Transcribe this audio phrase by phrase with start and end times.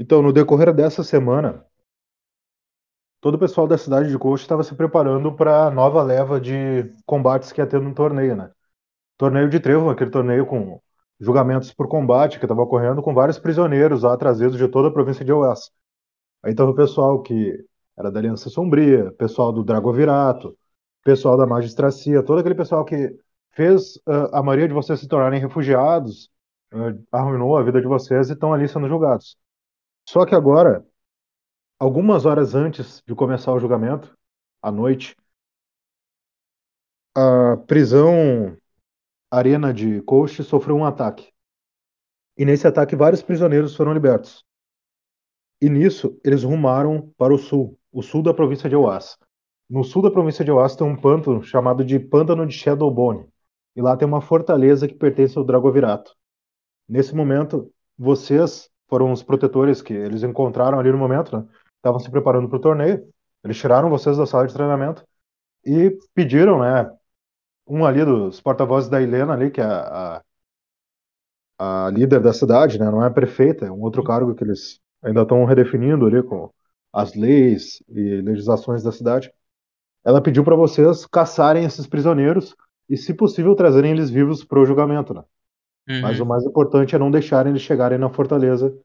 [0.00, 1.62] Então, no decorrer dessa semana,
[3.20, 6.90] todo o pessoal da cidade de Coach estava se preparando para a nova leva de
[7.04, 8.50] combates que ia ter no torneio, né?
[9.18, 10.80] Torneio de trevo, aquele torneio com
[11.20, 15.22] julgamentos por combate que estava ocorrendo com vários prisioneiros lá trazidos de toda a província
[15.22, 15.70] de Oás.
[16.42, 17.54] Aí estava o pessoal que
[17.98, 20.56] era da Aliança Sombria, pessoal do Dragovirato,
[21.04, 23.14] pessoal da magistracia, todo aquele pessoal que
[23.52, 26.30] fez uh, a maioria de vocês se tornarem refugiados,
[26.72, 29.36] uh, arruinou a vida de vocês e estão ali sendo julgados.
[30.10, 30.84] Só que agora,
[31.78, 34.12] algumas horas antes de começar o julgamento,
[34.60, 35.14] à noite,
[37.16, 38.56] a prisão
[39.30, 41.32] Arena de Coast sofreu um ataque.
[42.36, 44.44] E nesse ataque, vários prisioneiros foram libertos.
[45.62, 49.16] E nisso, eles rumaram para o sul, o sul da província de Oás.
[49.68, 53.28] No sul da província de Oás tem um pântano chamado de Pântano de Shadowbone.
[53.76, 56.16] E lá tem uma fortaleza que pertence ao Dragovirato.
[56.88, 61.46] Nesse momento, vocês foram os protetores que eles encontraram ali no momento, né?
[61.76, 63.08] Estavam se preparando para o torneio.
[63.42, 65.04] Eles tiraram vocês da sala de treinamento
[65.64, 66.90] e pediram, né?
[67.66, 70.22] Um ali dos porta-vozes da Helena ali, que é a,
[71.58, 72.90] a, a, líder da cidade, né?
[72.90, 76.50] Não é a prefeita, é um outro cargo que eles ainda estão redefinindo ali com
[76.92, 79.32] as leis e legislações da cidade.
[80.04, 82.56] Ela pediu para vocês caçarem esses prisioneiros
[82.88, 85.22] e, se possível, trazerem eles vivos para o julgamento, né?
[85.88, 86.00] Uhum.
[86.02, 88.76] Mas o mais importante é não deixarem eles chegarem na fortaleza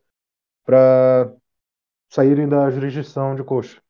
[0.65, 1.31] para
[2.09, 3.81] saírem da jurisdição de Coxa.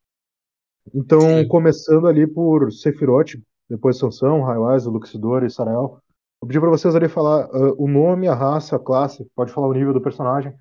[0.93, 1.47] Então, Sim.
[1.47, 3.35] começando ali por Sephiroth,
[3.69, 5.99] depois Sansão, Raiwaz, Luxidor e Sarael,
[6.41, 9.67] eu pedi para vocês ali falar uh, o nome, a raça, a classe, pode falar
[9.67, 10.53] o nível do personagem.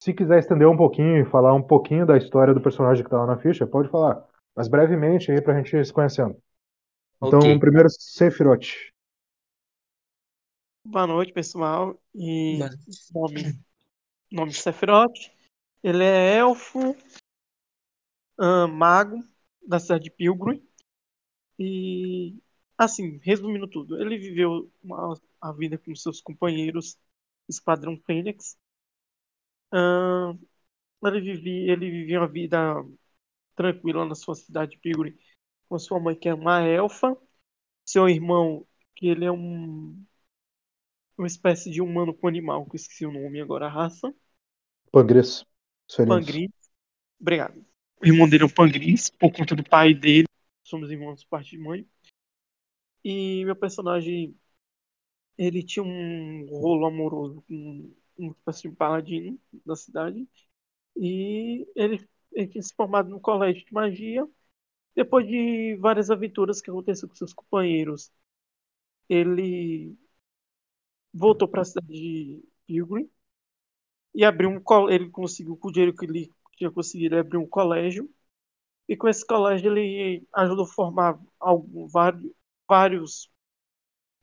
[0.00, 3.18] Se quiser estender um pouquinho e falar um pouquinho da história do personagem que tá
[3.18, 4.24] lá na ficha, pode falar.
[4.56, 6.36] Mas brevemente aí pra gente ir se conhecendo.
[7.22, 7.58] Então, okay.
[7.58, 8.66] primeiro, Sephiroth.
[10.84, 12.00] Boa noite, pessoal.
[12.14, 12.58] E
[13.12, 13.60] nome,
[14.30, 15.37] nome Sephiroth.
[15.82, 16.96] Ele é elfo,
[18.70, 19.22] mago
[19.66, 20.62] da cidade de Pilgrim.
[21.58, 22.36] E,
[22.76, 26.98] assim, resumindo tudo, ele viveu uma, a vida com seus companheiros
[27.48, 28.56] Esquadrão Fênix.
[31.04, 32.58] Ele, vivia, ele uma vida
[33.54, 35.16] tranquila na sua cidade de Pilgrim
[35.68, 37.16] com sua mãe, que é uma elfa.
[37.84, 40.04] Seu irmão, que ele é um
[41.16, 44.14] uma espécie de humano com animal, que esqueci o nome agora, a raça.
[44.92, 45.44] Pangris.
[45.96, 46.50] Pangris.
[47.20, 47.64] Obrigado.
[48.00, 50.26] O irmão dele é o Pangris, por conta do pai dele.
[50.62, 51.86] Somos irmãos por parte de mãe.
[53.02, 54.36] E meu personagem,
[55.36, 60.28] ele tinha um rolo amoroso com um espécie de paladino da cidade.
[60.96, 64.28] E ele, ele tinha se formado no colégio de magia.
[64.94, 68.10] Depois de várias aventuras que aconteceram com seus companheiros,
[69.08, 69.96] ele
[71.12, 73.08] voltou para a cidade de Pilgrim
[74.14, 78.10] e abriu um ele conseguiu com o dinheiro que ele tinha conseguido abrir um colégio
[78.88, 82.32] e com esse colégio ele ajudou a formar algum, vários,
[82.66, 83.30] vários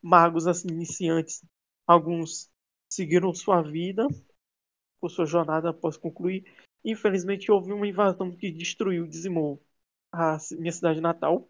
[0.02, 1.44] magos assim, iniciantes.
[1.86, 2.50] Alguns
[2.88, 4.06] seguiram sua vida
[5.00, 6.44] por sua jornada após concluir.
[6.84, 9.62] Infelizmente houve uma invasão que destruiu dizimou
[10.12, 11.48] a minha cidade natal.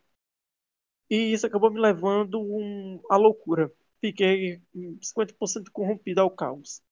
[1.09, 3.73] E isso acabou me levando um, à loucura.
[4.01, 4.61] Fiquei
[5.01, 6.83] 50% corrompido ao caos.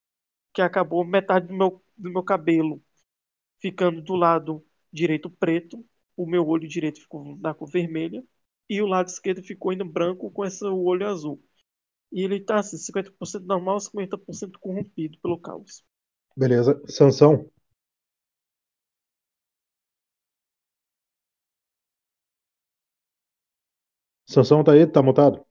[0.55, 2.83] Que acabou metade do meu, do meu cabelo
[3.61, 5.85] ficando do lado direito preto,
[6.17, 8.23] o meu olho direito ficou da cor vermelha,
[8.69, 11.43] e o lado esquerdo ficou ainda branco com esse olho azul.
[12.13, 15.85] E ele tá assim, 50% normal, 50% corrompido pelo caos.
[16.37, 16.81] Beleza.
[16.87, 17.51] Sansão?
[24.27, 24.87] Sansão tá aí?
[24.87, 25.45] Tá mutado?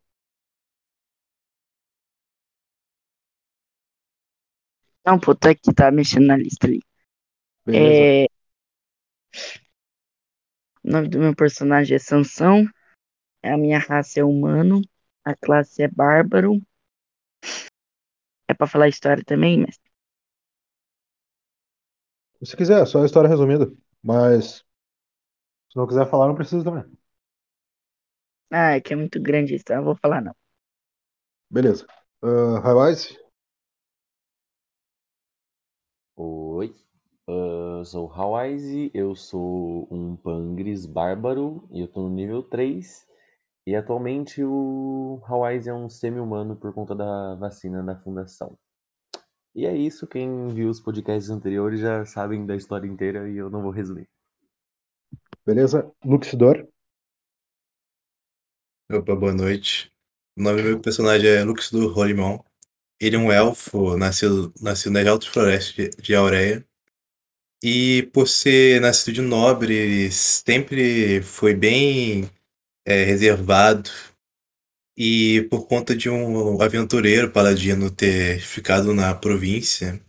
[5.06, 6.82] Não, puta tá que tá mexendo na lista ali.
[7.68, 8.26] É...
[10.84, 12.66] O nome do meu personagem é Sansão.
[13.44, 14.82] A minha raça é humano.
[15.26, 16.62] A classe é bárbaro.
[18.48, 19.92] É pra falar a história também, mestre?
[22.44, 23.72] Se quiser, só a história resumida.
[24.02, 24.66] Mas
[25.70, 26.84] se não quiser falar, não precisa também.
[28.52, 30.36] Ah, é que é muito grande isso, então eu vou falar não.
[31.50, 31.86] Beleza.
[32.22, 33.18] Uh, Highwise?
[36.16, 36.76] Oi,
[37.28, 43.06] uh, sou Hawaii, eu sou um Pangris bárbaro e eu tô no nível 3.
[43.66, 48.58] E atualmente o Hawaii é um semi-humano por conta da vacina da fundação.
[49.56, 53.50] E é isso, quem viu os podcasts anteriores já sabem da história inteira e eu
[53.50, 54.10] não vou resumir.
[55.46, 56.68] Beleza, Luxidor.
[58.92, 59.92] Opa, boa noite.
[60.38, 62.40] O nome do meu personagem é Luxidor Rolimon.
[63.00, 66.66] Ele é um elfo nascido, nascido nas altas florestas de, de Aureia.
[67.66, 72.30] E por ser nascido de nobre, ele sempre foi bem
[72.86, 73.90] é, reservado.
[74.98, 80.00] E por conta de um aventureiro paladino ter ficado na província,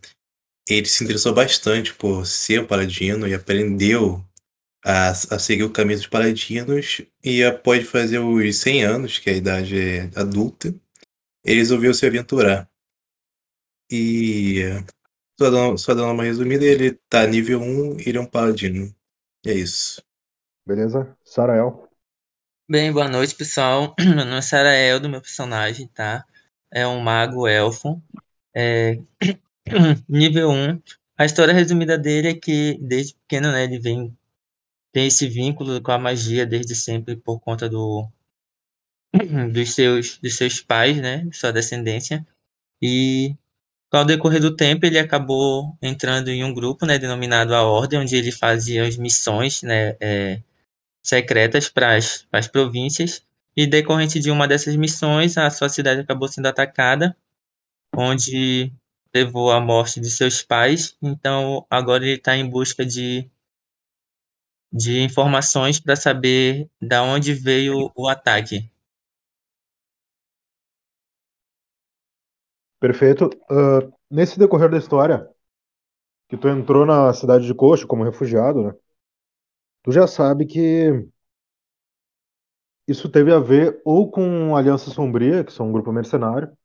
[0.69, 4.23] ele se interessou bastante por ser um paladino e aprendeu
[4.83, 7.01] a, a seguir o caminho dos paladinos.
[7.23, 10.75] E após fazer os 100 anos, que é a idade adulta,
[11.43, 12.69] ele resolveu se aventurar.
[13.89, 14.61] E
[15.39, 18.93] só dando, só dando uma resumida, ele tá nível 1 e ele é um paladino.
[19.45, 20.01] E é isso.
[20.65, 21.15] Beleza?
[21.23, 21.87] Sarael.
[22.67, 23.93] Bem, boa noite, pessoal.
[23.99, 26.25] Meu nome é Sarael, do meu personagem, tá?
[26.71, 28.01] É um mago elfo.
[28.55, 28.97] É...
[30.09, 30.81] Nível 1.
[31.17, 34.17] A história resumida dele é que, desde pequeno, né, ele vem
[34.91, 38.07] tem esse vínculo com a magia desde sempre por conta do
[39.51, 42.25] dos seus dos seus pais, né, sua descendência.
[42.81, 43.35] E
[43.97, 48.15] ao decorrer do tempo ele acabou entrando em um grupo, né, denominado a Ordem, onde
[48.15, 50.41] ele fazia as missões, né, é,
[51.03, 53.23] secretas para as, províncias.
[53.57, 57.15] E decorrente de uma dessas missões, a sua cidade acabou sendo atacada,
[57.95, 58.71] onde
[59.13, 60.97] levou à morte de seus pais.
[61.01, 63.29] Então agora ele está em busca de
[64.71, 68.69] de informações para saber da onde veio o ataque.
[72.85, 73.31] Perfeito.
[73.49, 75.27] Uh, nesse decorrer da história,
[76.29, 78.73] que tu entrou na cidade de Coxo como refugiado, né?
[79.81, 81.07] Tu já sabe que
[82.87, 86.55] isso teve a ver ou com a Aliança Sombria, que são um grupo mercenário,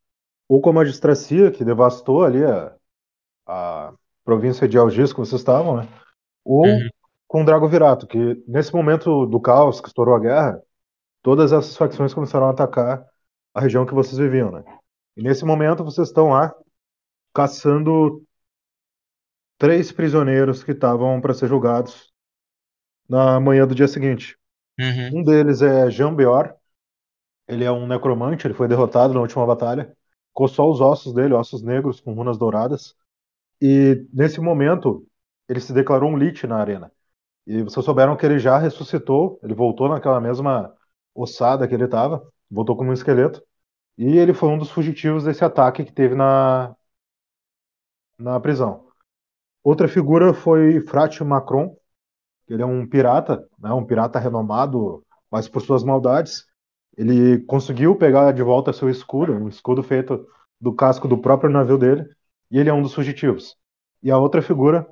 [0.47, 2.77] ou com a magistracia, que devastou ali a,
[3.47, 5.89] a província de Algis que vocês estavam, né?
[6.45, 6.89] Ou Uhum.
[7.27, 10.63] com o Drago Virato, que nesse momento do caos que estourou a guerra,
[11.23, 13.07] todas essas facções começaram a atacar
[13.55, 14.63] a região que vocês viviam, né?
[15.17, 16.55] E nesse momento vocês estão lá
[17.35, 18.23] caçando
[19.59, 22.12] três prisioneiros que estavam para ser julgados
[23.09, 24.39] na manhã do dia seguinte.
[24.79, 25.21] Uhum.
[25.21, 26.55] Um deles é Jean Beor.
[27.47, 29.95] Ele é um necromante, ele foi derrotado na última batalha.
[30.29, 32.95] Ficou só os ossos dele, ossos negros com runas douradas.
[33.61, 35.07] E nesse momento,
[35.49, 36.93] ele se declarou um Lich na arena.
[37.47, 40.75] E vocês souberam que ele já ressuscitou, ele voltou naquela mesma
[41.15, 43.43] ossada que ele estava, voltou como um esqueleto.
[44.00, 46.75] E ele foi um dos fugitivos desse ataque que teve na,
[48.19, 48.88] na prisão.
[49.62, 51.76] Outra figura foi Frate Macron.
[52.49, 56.47] Ele é um pirata, né, um pirata renomado, mas por suas maldades.
[56.97, 60.26] Ele conseguiu pegar de volta seu escudo, um escudo feito
[60.58, 62.08] do casco do próprio navio dele,
[62.50, 63.55] e ele é um dos fugitivos.
[64.02, 64.88] E a outra figura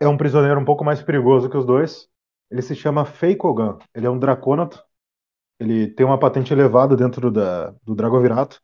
[0.00, 2.08] é um prisioneiro um pouco mais perigoso que os dois.
[2.50, 3.78] Ele se chama Feikogan.
[3.94, 4.82] Ele é um dracônato.
[5.60, 8.60] Ele tem uma patente elevada dentro da, do Dragovirato.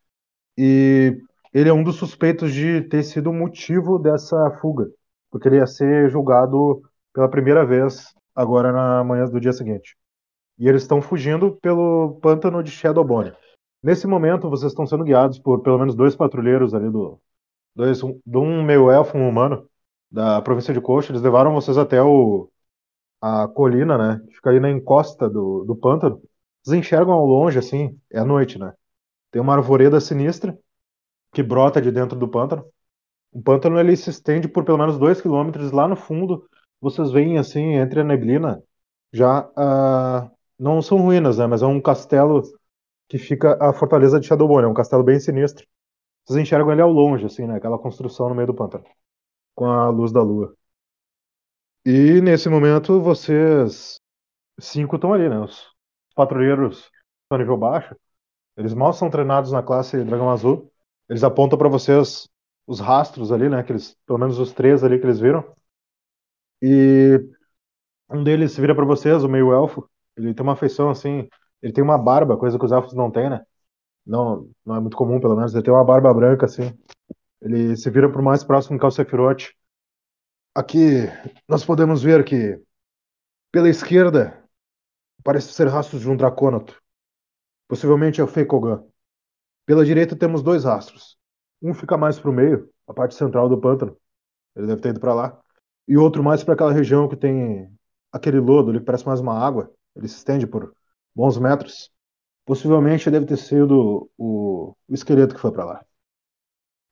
[0.56, 1.20] E
[1.52, 4.90] ele é um dos suspeitos de ter sido o motivo dessa fuga.
[5.30, 6.82] Porque ele ia ser julgado
[7.12, 9.94] pela primeira vez agora na manhã do dia seguinte.
[10.58, 13.34] E eles estão fugindo pelo pântano de Shadowbone.
[13.82, 17.20] Nesse momento, vocês estão sendo guiados por pelo menos dois patrulheiros ali do.
[17.74, 19.68] Dois, de um meio elfo, um humano,
[20.10, 21.12] da província de Coxa.
[21.12, 22.50] Eles levaram vocês até o,
[23.20, 24.22] a colina, né?
[24.28, 26.22] que Fica ali na encosta do, do pântano.
[26.66, 28.74] Vocês enxergam ao longe, assim, é a noite, né?
[29.30, 30.58] Tem uma arvoreda sinistra
[31.32, 32.66] que brota de dentro do pântano.
[33.32, 35.70] O pântano ele se estende por pelo menos dois quilômetros.
[35.70, 36.48] Lá no fundo,
[36.80, 38.60] vocês veem, assim, entre a neblina,
[39.12, 41.46] já ah, não são ruínas, né?
[41.46, 42.42] Mas é um castelo
[43.08, 44.66] que fica a fortaleza de Shadowbone.
[44.66, 45.64] É um castelo bem sinistro.
[46.24, 47.56] Vocês enxergam ele ao longe, assim, né?
[47.56, 48.84] Aquela construção no meio do pântano,
[49.54, 50.52] com a luz da lua.
[51.84, 54.00] E nesse momento, vocês
[54.58, 55.38] cinco estão ali, né?
[55.38, 55.75] Os
[56.16, 56.90] patrulheiros
[57.22, 57.94] estão nível baixo.
[58.56, 60.72] Eles mal são treinados na classe Dragão Azul.
[61.08, 62.28] Eles apontam para vocês
[62.66, 63.62] os rastros ali, né?
[63.62, 65.44] Que eles, pelo menos os três ali que eles viram.
[66.62, 67.20] E
[68.10, 69.88] um deles vira para vocês, o meio elfo.
[70.16, 71.28] Ele tem uma feição assim.
[71.62, 73.44] Ele tem uma barba, coisa que os elfos não têm, né?
[74.06, 75.54] Não, não é muito comum, pelo menos.
[75.54, 76.72] Ele tem uma barba branca assim.
[77.40, 79.52] Ele se vira pro mais próximo que é o Sephiroth.
[80.54, 81.06] Aqui
[81.48, 82.60] nós podemos ver que
[83.52, 84.45] pela esquerda
[85.26, 86.80] parece ser rastros de um dracônato.
[87.66, 88.84] Possivelmente é o Feikogan.
[89.66, 91.18] Pela direita temos dois rastros.
[91.60, 93.96] Um fica mais pro meio, a parte central do pântano.
[94.54, 95.42] Ele deve ter ido para lá.
[95.88, 97.68] E outro mais para aquela região que tem
[98.12, 99.68] aquele lodo, ele parece mais uma água.
[99.96, 100.72] Ele se estende por
[101.12, 101.90] bons metros.
[102.44, 105.84] Possivelmente deve ter sido o, o esqueleto que foi para lá.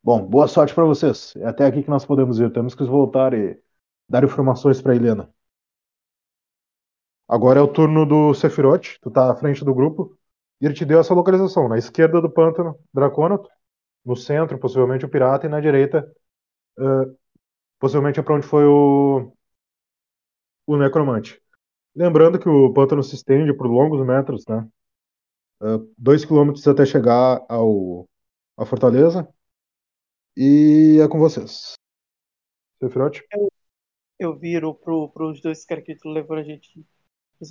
[0.02, 1.34] Bom, boa sorte para vocês.
[1.36, 2.52] É até aqui que nós podemos ir.
[2.52, 3.56] Temos que voltar e
[4.08, 5.32] dar informações para Helena.
[7.28, 8.98] Agora é o turno do Sephiroth.
[9.00, 10.16] Tu tá à frente do grupo.
[10.60, 11.68] E ele te deu essa localização.
[11.68, 13.48] Na esquerda do pântano, Dracônato.
[14.04, 15.46] No centro, possivelmente o pirata.
[15.46, 16.10] E na direita,
[16.78, 17.16] uh,
[17.78, 19.32] possivelmente é para onde foi o,
[20.66, 21.40] o necromante.
[21.94, 24.68] Lembrando que o pântano se estende por longos metros, né?
[25.62, 28.06] Uh, dois quilômetros até chegar ao,
[28.56, 29.28] à fortaleza.
[30.36, 31.74] E é com vocês.
[32.82, 33.22] Sefirot?
[33.32, 33.48] Eu,
[34.18, 36.84] eu viro pro, pros dois caras que levaram a gente.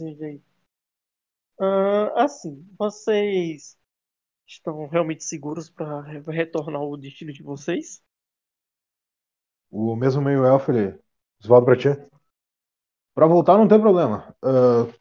[0.02, 0.42] Aí.
[1.60, 3.78] Uh, assim, vocês
[4.48, 8.04] estão realmente seguros para retornar ao destino de vocês?
[9.72, 11.00] O mesmo meio elfo, ele.
[11.42, 11.90] Osvaldo pra ti.
[13.14, 14.36] Pra voltar não tem problema.
[14.44, 14.94] Uh,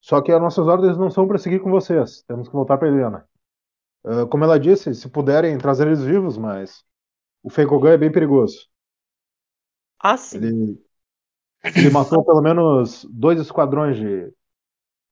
[0.00, 2.22] só que as nossas ordens não são para seguir com vocês.
[2.22, 3.28] Temos que voltar pra Helena.
[4.04, 6.84] Uh, como ela disse, se puderem trazer eles vivos, mas
[7.42, 8.68] o Feigogan é bem perigoso.
[9.98, 10.38] Ah, sim.
[10.38, 10.83] Ele,
[11.74, 14.32] ele matou pelo menos dois esquadrões de,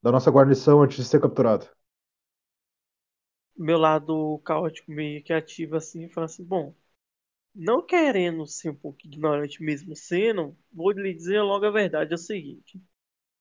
[0.03, 1.69] da nossa guarnição antes de ser capturado.
[3.57, 6.75] Meu lado caótico meio que ativa assim e fala assim, bom,
[7.55, 12.17] não querendo ser um pouco ignorante mesmo sendo, vou lhe dizer logo a verdade, é
[12.17, 12.81] o seguinte.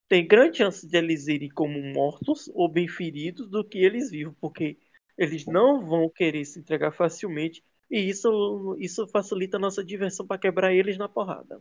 [0.08, 4.34] Tem grande chance de eles irem como mortos ou bem feridos do que eles vivos,
[4.40, 4.78] porque
[5.18, 10.38] eles não vão querer se entregar facilmente e isso, isso facilita a nossa diversão para
[10.40, 11.60] quebrar eles na porrada.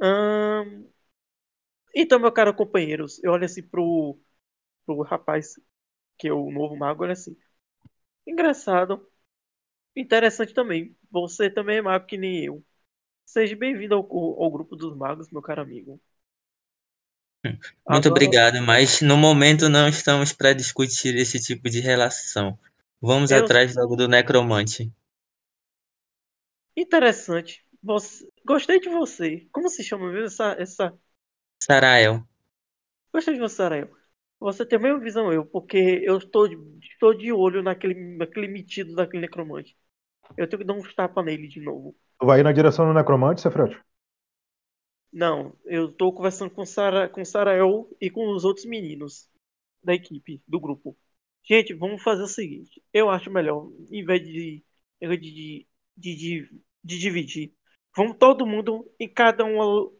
[0.00, 0.88] Hum...
[1.94, 4.18] Então, meu caro companheiros, eu olho assim pro,
[4.86, 5.54] pro rapaz,
[6.18, 7.36] que é o novo mago, olha assim.
[8.26, 9.06] Engraçado.
[9.96, 10.96] Interessante também.
[11.10, 12.64] Você também é mago que nem eu.
[13.26, 16.00] Seja bem-vindo ao, ao, grupo dos magos, meu caro amigo.
[17.44, 18.08] Muito Agora...
[18.08, 22.58] obrigado, mas no momento não estamos para discutir esse tipo de relação.
[23.00, 23.38] Vamos eu...
[23.38, 24.92] atrás logo do necromante.
[26.76, 27.65] Interessante.
[27.86, 28.28] Você...
[28.44, 29.46] Gostei de você.
[29.52, 30.56] Como se chama mesmo essa.
[30.58, 30.98] essa...
[31.62, 32.26] Sarael.
[33.12, 33.88] Gostei de você, Sarael.
[34.40, 36.46] Você tem a mesma visão eu, porque eu estou,
[36.82, 39.76] estou de olho naquele, naquele metido daquele necromante.
[40.36, 41.96] Eu tenho que dar um tapa nele de novo.
[42.18, 43.80] Tu vai ir na direção do necromante, Sefret?
[45.12, 49.30] Não, eu tô conversando com Sara, com Sarael e com os outros meninos
[49.82, 50.96] da equipe, do grupo.
[51.44, 52.82] Gente, vamos fazer o seguinte.
[52.92, 54.64] Eu acho melhor, em vez de,
[55.00, 57.54] de, de, de, de dividir,
[57.96, 59.92] vamos todo mundo em cada um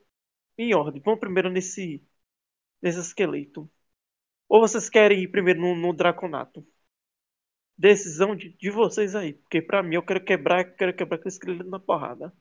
[0.58, 1.02] em ordem.
[1.04, 2.04] Vamos primeiro nesse,
[2.82, 3.70] nesse esqueleto.
[4.48, 6.66] Ou vocês querem ir primeiro no, no Draconato?
[7.78, 9.32] decisão de, de vocês aí.
[9.34, 12.32] Porque pra mim eu quero quebrar, quero quebrar aquele esqueleto na porrada.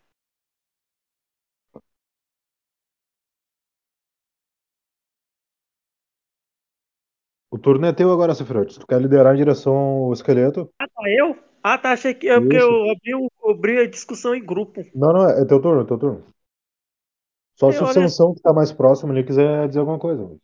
[7.49, 8.79] O turno é teu agora, Sefirot.
[8.79, 10.69] Tu quer liderar em direção ao esqueleto?
[10.79, 11.35] Ah, tá eu?
[11.67, 11.93] Ah, tá.
[11.93, 14.83] Achei que, é porque eu abri, abri a discussão em grupo.
[14.93, 16.23] Não, não, é teu turno, é teu turno.
[17.55, 20.37] Só se o Sansão, que tá mais próximo ali, quiser dizer alguma coisa.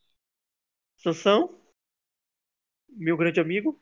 [0.98, 1.56] Sansão?
[2.90, 3.80] Meu grande amigo?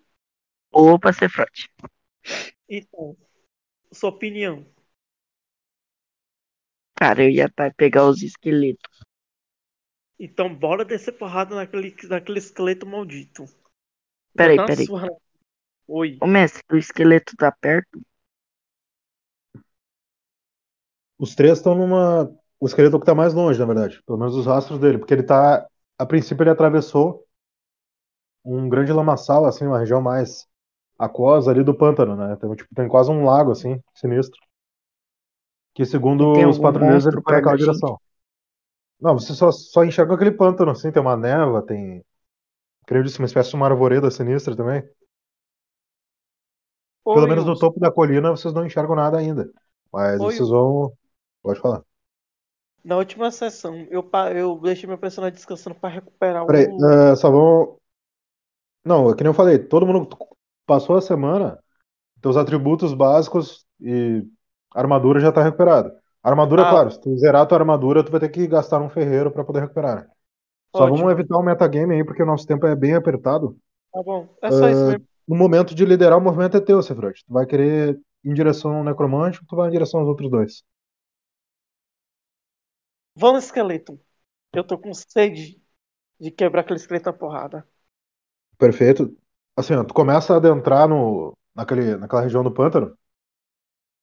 [0.69, 1.69] Opa, Cefrote.
[2.67, 3.15] Então,
[3.89, 4.65] sua opinião.
[6.95, 8.99] Cara, eu ia tá, pegar os esqueletos.
[10.19, 13.45] Então, bora descer porrada naquele, naquele esqueleto maldito.
[14.35, 14.85] Peraí, peraí.
[14.85, 15.07] Sua...
[15.91, 16.19] Oi.
[16.21, 17.99] Ô, mestre, o esqueleto tá perto?
[21.17, 22.31] Os três estão numa.
[22.59, 23.99] O esqueleto que tá mais longe, na verdade.
[24.05, 24.99] Pelo menos os rastros dele.
[24.99, 25.67] Porque ele tá.
[25.97, 27.25] A princípio, ele atravessou
[28.45, 30.47] um grande lamaçal, assim, uma região mais
[30.97, 32.35] aquosa ali do pântano, né?
[32.35, 34.39] Tem, tipo, tem quase um lago, assim, sinistro.
[35.73, 37.99] Que segundo os patrulheiros ele foi naquela direção.
[39.01, 42.03] Não, você só, só enxerga aquele pântano, assim, tem uma neva, tem.
[42.85, 44.83] Creio disse, uma espécie de uma arvoreda sinistra também.
[47.03, 49.49] Pelo menos no topo da colina vocês não enxergam nada ainda.
[49.91, 50.93] Mas vocês vão.
[51.41, 51.83] Pode falar.
[52.83, 56.77] Na última sessão, eu, eu deixei meu personagem descansando para recuperar Peraí, o.
[56.77, 57.77] Peraí, uh, só vão.
[58.85, 60.07] Não, é que nem eu falei, todo mundo
[60.65, 61.59] passou a semana,
[62.21, 64.25] teus atributos básicos e
[64.73, 65.91] armadura já tá recuperado.
[66.23, 66.69] Armadura, ah.
[66.69, 69.43] claro, se tu zerar a tua armadura, tu vai ter que gastar um ferreiro para
[69.43, 70.07] poder recuperar.
[70.75, 70.97] Só Ótimo.
[70.97, 73.57] vamos evitar o metagame aí, porque o nosso tempo é bem apertado.
[73.91, 75.08] Tá bom, é só uh, isso mesmo.
[75.29, 77.23] No momento de liderar o movimento é teu, Sefrot.
[77.23, 80.29] Tu vai querer ir em direção ao necromante ou tu vai em direção aos outros
[80.29, 80.63] dois?
[83.15, 83.99] Vamos, esqueleto.
[84.51, 85.61] Eu tô com sede
[86.19, 87.67] de quebrar aquele esqueleto na porrada.
[88.57, 89.15] Perfeito
[89.59, 92.97] assim, ó, tu começa a adentrar no, naquele, naquela região do pântano,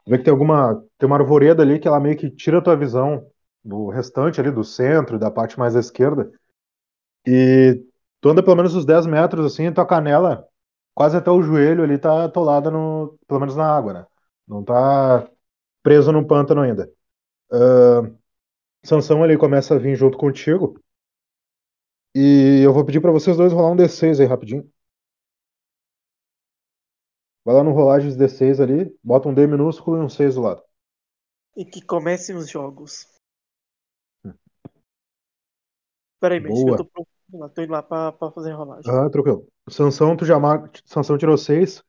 [0.04, 2.62] tu vê que tem alguma, tem uma arvoreda ali que ela meio que tira a
[2.62, 3.26] tua visão
[3.64, 6.30] do restante ali, do centro, da parte mais à esquerda,
[7.26, 7.83] e
[8.21, 10.47] tu anda pelo menos uns 10 metros, assim, tua canela,
[10.97, 14.07] quase até o joelho ali, tá atolada no, pelo menos na água, né?
[14.49, 15.29] Não tá
[15.83, 16.91] preso no pântano ainda.
[17.53, 18.17] Uh,
[18.85, 20.81] Sansão ali começa a vir junto contigo,
[22.17, 24.67] e eu vou pedir para vocês dois rolar um D6 aí rapidinho.
[27.45, 30.62] Vai lá no rolagens D6 ali, bota um D minúsculo e um 6 do lado.
[31.55, 33.07] E que comecem os jogos.
[36.19, 37.07] Peraí, Mestre, eu tô
[37.55, 38.91] Tô indo lá pra, pra fazer a rolagem.
[38.91, 39.47] Ah, tranquilo.
[39.68, 40.70] Sansão, tu já mar...
[40.85, 41.82] Sansão tirou 6.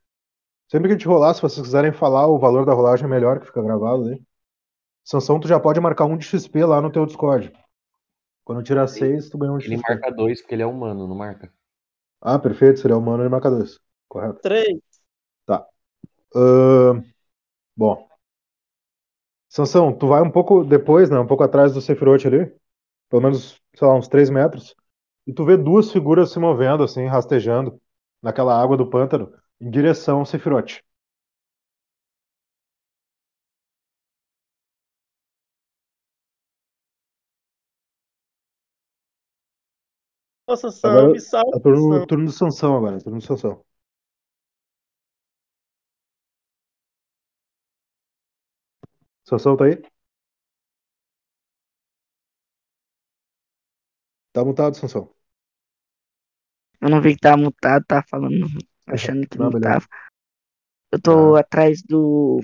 [0.70, 3.40] Sempre que a gente rolar, se vocês quiserem falar o valor da rolagem é melhor,
[3.40, 4.22] que fica gravado aí.
[5.04, 7.54] Sansão, tu já pode marcar um de XP lá no teu Discord.
[8.44, 9.90] Quando tirar 6, tu ganha um de Ele XP.
[9.90, 11.54] marca dois porque ele é humano, não marca?
[12.22, 12.80] Ah, perfeito.
[12.80, 13.80] Seria humano e marca 2.
[14.08, 14.42] Correto.
[14.42, 14.80] Três.
[16.36, 17.02] Ahn,
[17.76, 18.08] bom.
[19.48, 21.18] Sansão, tu vai um pouco depois, né?
[21.18, 22.54] Um pouco atrás do Sephiroth ali.
[23.10, 24.76] Pelo menos, sei lá, uns 3 metros.
[25.28, 27.80] E tu vê duas figuras se movendo, assim, rastejando
[28.22, 29.32] naquela água do pântano,
[29.62, 30.80] em direção ao Sephiroth.
[40.48, 41.56] Nossa, Sam, Agora me salva.
[41.56, 42.06] É turno, Sam.
[42.08, 43.64] turno do Sansão agora, turno do Sansão.
[49.24, 49.80] Sansão tá aí?
[54.32, 55.14] Tá mutado, Sansão.
[56.82, 58.48] Eu não vi que tava mutado, tava falando,
[58.88, 59.86] achando que Não, tava.
[60.92, 61.40] Eu tô Ah.
[61.40, 62.42] atrás do,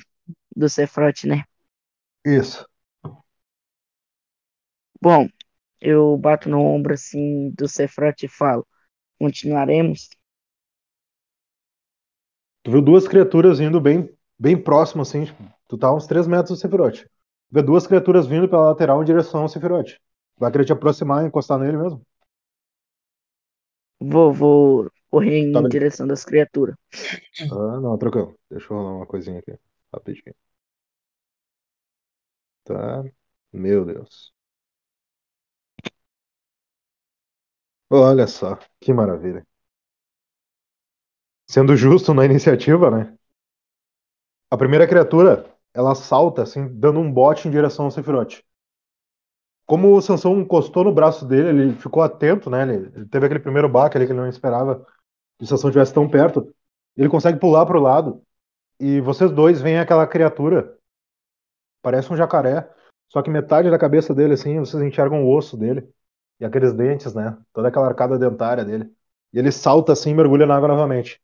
[0.56, 1.44] do Cefrote, né?
[2.26, 2.66] Isso.
[5.02, 5.28] Bom,
[5.82, 8.68] eu bato no ombro assim do Cefrote e falo:
[9.20, 10.10] continuaremos?
[12.64, 14.10] Tu viu duas criaturas vindo bem,
[14.40, 17.06] bem próximo, assim, tipo, tu tá a uns 3 metros do Sephiroth.
[17.52, 19.98] Vê duas criaturas vindo pela lateral em direção ao Sephiroth.
[20.38, 22.02] Vai querer te aproximar e encostar nele mesmo?
[24.00, 26.76] Vou, vou correr em Tá direção das criaturas.
[27.52, 28.38] Ah, não, tranquilo.
[28.50, 29.58] Deixa eu rolar uma coisinha aqui.
[29.94, 30.36] Rapidinho.
[32.66, 33.04] Tá.
[33.54, 34.34] Meu Deus.
[37.90, 39.46] Olha só, que maravilha.
[41.50, 43.14] Sendo justo na iniciativa, né?
[44.50, 48.42] A primeira criatura, ela salta, assim, dando um bote em direção ao Sephiroth.
[49.66, 52.64] Como o Sansão encostou no braço dele, ele ficou atento, né?
[52.64, 54.86] Ele, ele teve aquele primeiro baque ali que ele não esperava
[55.38, 56.54] que o Sansão estivesse tão perto.
[56.98, 58.22] Ele consegue pular pro lado
[58.80, 60.78] e vocês dois veem aquela criatura.
[61.82, 62.70] Parece um jacaré,
[63.10, 65.88] só que metade da cabeça dele, assim, vocês enxergam o osso dele
[66.40, 67.38] e aqueles dentes, né?
[67.54, 68.92] Toda aquela arcada dentária dele.
[69.32, 71.22] E ele salta assim e mergulha na água novamente.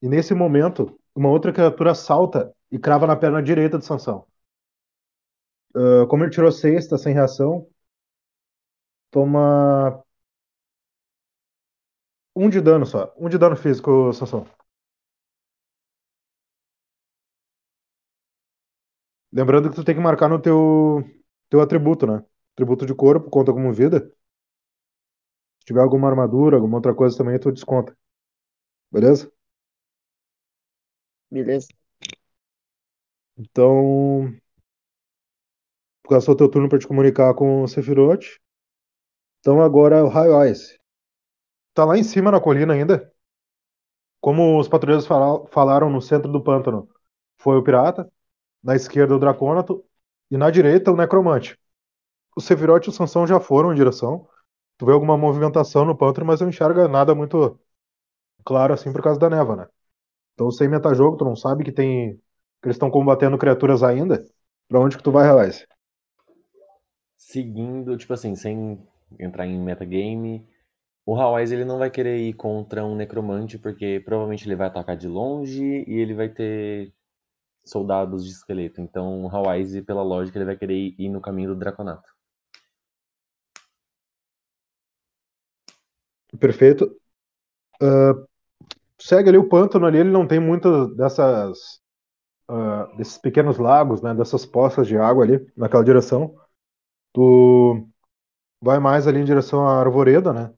[0.00, 4.26] E nesse momento, uma outra criatura salta e crava na perna direita de Sansão.
[5.74, 7.66] Ah, como ele tirou seis, tá sem reação,
[9.10, 10.02] toma
[12.36, 13.12] um de dano só.
[13.18, 14.46] Um de dano físico, Sansão.
[19.32, 21.02] Lembrando que tu tem que marcar no teu,
[21.48, 22.22] teu atributo, né?
[22.54, 24.10] Atributo de corpo, conta como vida.
[25.60, 27.96] Se tiver alguma armadura, alguma outra coisa também, tu desconta.
[28.92, 29.32] Beleza?
[31.30, 31.68] Beleza?
[33.36, 34.32] Então.
[36.08, 38.38] Passou teu turno pra te comunicar com o Sephiroth.
[39.40, 40.78] Então agora é o Raio Ice.
[41.74, 43.12] Tá lá em cima na colina ainda.
[44.20, 46.88] Como os patrulheiros fala- falaram no centro do pântano,
[47.38, 48.10] foi o pirata.
[48.62, 49.84] Na esquerda o Dracônato.
[50.30, 51.58] E na direita o Necromante.
[52.36, 54.28] O Sephiroth e o Sansão já foram em direção.
[54.78, 57.58] Tu vê alguma movimentação no pântano, mas não enxerga nada muito
[58.44, 59.68] claro assim por causa da neva, né?
[60.34, 62.16] Então sem metajogo, tu não sabe que tem.
[62.16, 62.20] que
[62.68, 64.24] eles estão combatendo criaturas ainda.
[64.68, 65.66] Pra onde que tu vai, Rise?
[67.24, 68.78] Seguindo, tipo assim, sem
[69.18, 70.44] entrar em metagame,
[71.06, 74.96] o Hawais ele não vai querer ir contra um necromante, porque provavelmente ele vai atacar
[74.96, 76.92] de longe e ele vai ter
[77.64, 78.80] soldados de esqueleto.
[78.80, 82.10] Então o Hawais, pela lógica, ele vai querer ir no caminho do Draconato.
[86.40, 86.90] Perfeito.
[87.80, 88.14] Ah,
[89.00, 91.80] segue ali o pântano ali, ele não tem muitas dessas
[92.48, 96.34] ah, desses pequenos lagos, né, dessas poças de água ali naquela direção.
[97.12, 97.86] Tu
[98.60, 100.52] vai mais ali em direção à arvoreda, né?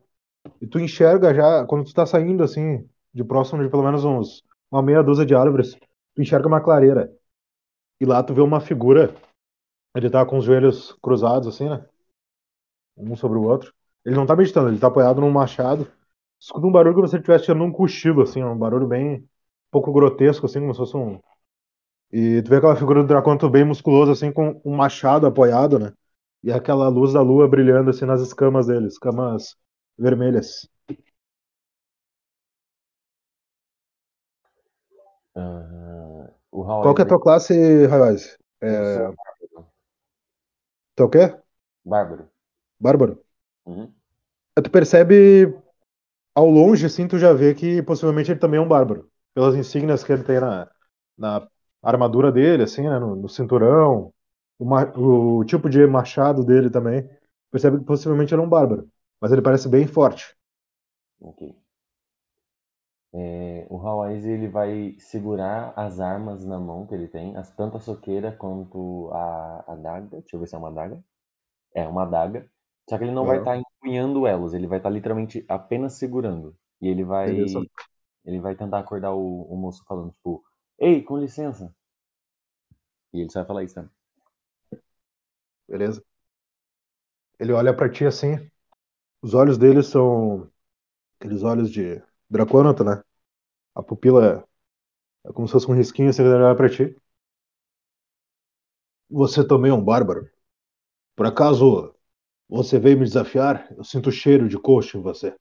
[0.61, 4.43] E tu enxerga já quando tu tá saindo assim de próximo de pelo menos uns
[4.71, 5.75] uma meia dúzia de árvores,
[6.14, 7.12] tu enxerga uma clareira.
[8.01, 9.14] E lá tu vê uma figura.
[9.95, 11.87] Ele tá com os joelhos cruzados assim, né?
[12.97, 13.73] Um sobre o outro.
[14.05, 15.90] Ele não tá meditando, ele tá apoiado num machado.
[16.40, 19.27] Escuta um barulho como se ele estivesse tirando um cochilo, assim, um barulho bem um
[19.71, 21.21] pouco grotesco, assim, como se fosse um.
[22.12, 25.93] E tu vê aquela figura do Draconto bem musculoso, assim, com um machado apoiado, né?
[26.45, 29.57] E aquela luz da lua brilhando, assim, nas escamas dele, escamas
[29.99, 30.69] vermelhas.
[35.37, 36.29] Ah,
[36.81, 38.37] Qual que é a tua classe, Raiz?
[38.63, 39.09] É...
[40.97, 41.25] Tu é o quê?
[41.85, 42.31] Bárbaro.
[42.79, 43.25] Bárbaro.
[43.67, 43.95] Uhum.
[44.63, 45.53] Tu percebe
[46.35, 49.11] ao longe, assim, tu já vê que possivelmente ele também é um bárbaro.
[49.35, 50.71] Pelas insígnias que ele tem na,
[51.19, 51.49] na
[51.83, 53.01] armadura dele, assim, né?
[53.01, 54.13] No, no cinturão.
[54.59, 57.09] O, o tipo de machado dele também.
[57.51, 58.88] Percebe que possivelmente ele é um bárbaro.
[59.21, 60.37] Mas ele parece bem forte.
[61.21, 61.43] Ok.
[63.12, 67.77] É, o Hawaii's ele vai segurar as armas na mão que ele tem, as, tanto
[67.77, 70.21] a soqueira quanto a adaga.
[70.21, 71.03] Deixa eu ver se é uma adaga.
[71.75, 72.51] É, uma adaga.
[72.90, 73.40] Só que ele não vai Aham.
[73.40, 76.57] estar empunhando elas, ele vai estar literalmente apenas segurando.
[76.81, 77.67] E ele vai, Beleza.
[78.25, 80.45] ele vai tentar acordar o, o moço falando, tipo,
[80.79, 81.75] Ei, com licença.
[83.14, 83.90] E ele só vai falar isso também.
[85.68, 86.03] Beleza?
[87.38, 88.37] Ele olha pra ti assim.
[89.22, 90.50] Os olhos dele são
[91.20, 93.03] aqueles olhos de Dracônata, né?
[93.74, 94.46] A pupila
[95.27, 96.96] é, é como se fosse um risquinho assim, ele olha pra ti.
[99.09, 100.29] Você também é um bárbaro?
[101.16, 101.94] Por acaso
[102.48, 103.68] você veio me desafiar?
[103.77, 105.37] Eu sinto o cheiro de coxo em você.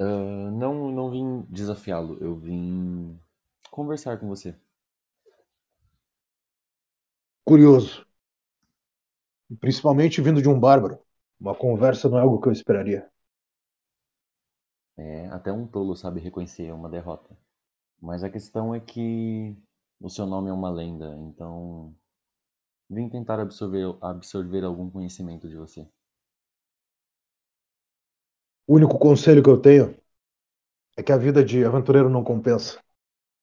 [0.00, 3.18] Ah, não, não vim desafiá-lo, eu vim
[3.70, 4.56] conversar com você.
[7.44, 8.06] Curioso.
[9.60, 10.98] Principalmente vindo de um bárbaro.
[11.40, 13.08] Uma conversa não é algo que eu esperaria.
[14.96, 17.36] É, até um tolo sabe reconhecer uma derrota.
[18.00, 19.56] Mas a questão é que
[20.00, 21.94] o seu nome é uma lenda, então
[22.88, 25.88] vim tentar absorver, absorver algum conhecimento de você.
[28.66, 29.96] O único conselho que eu tenho
[30.96, 32.78] é que a vida de aventureiro não compensa.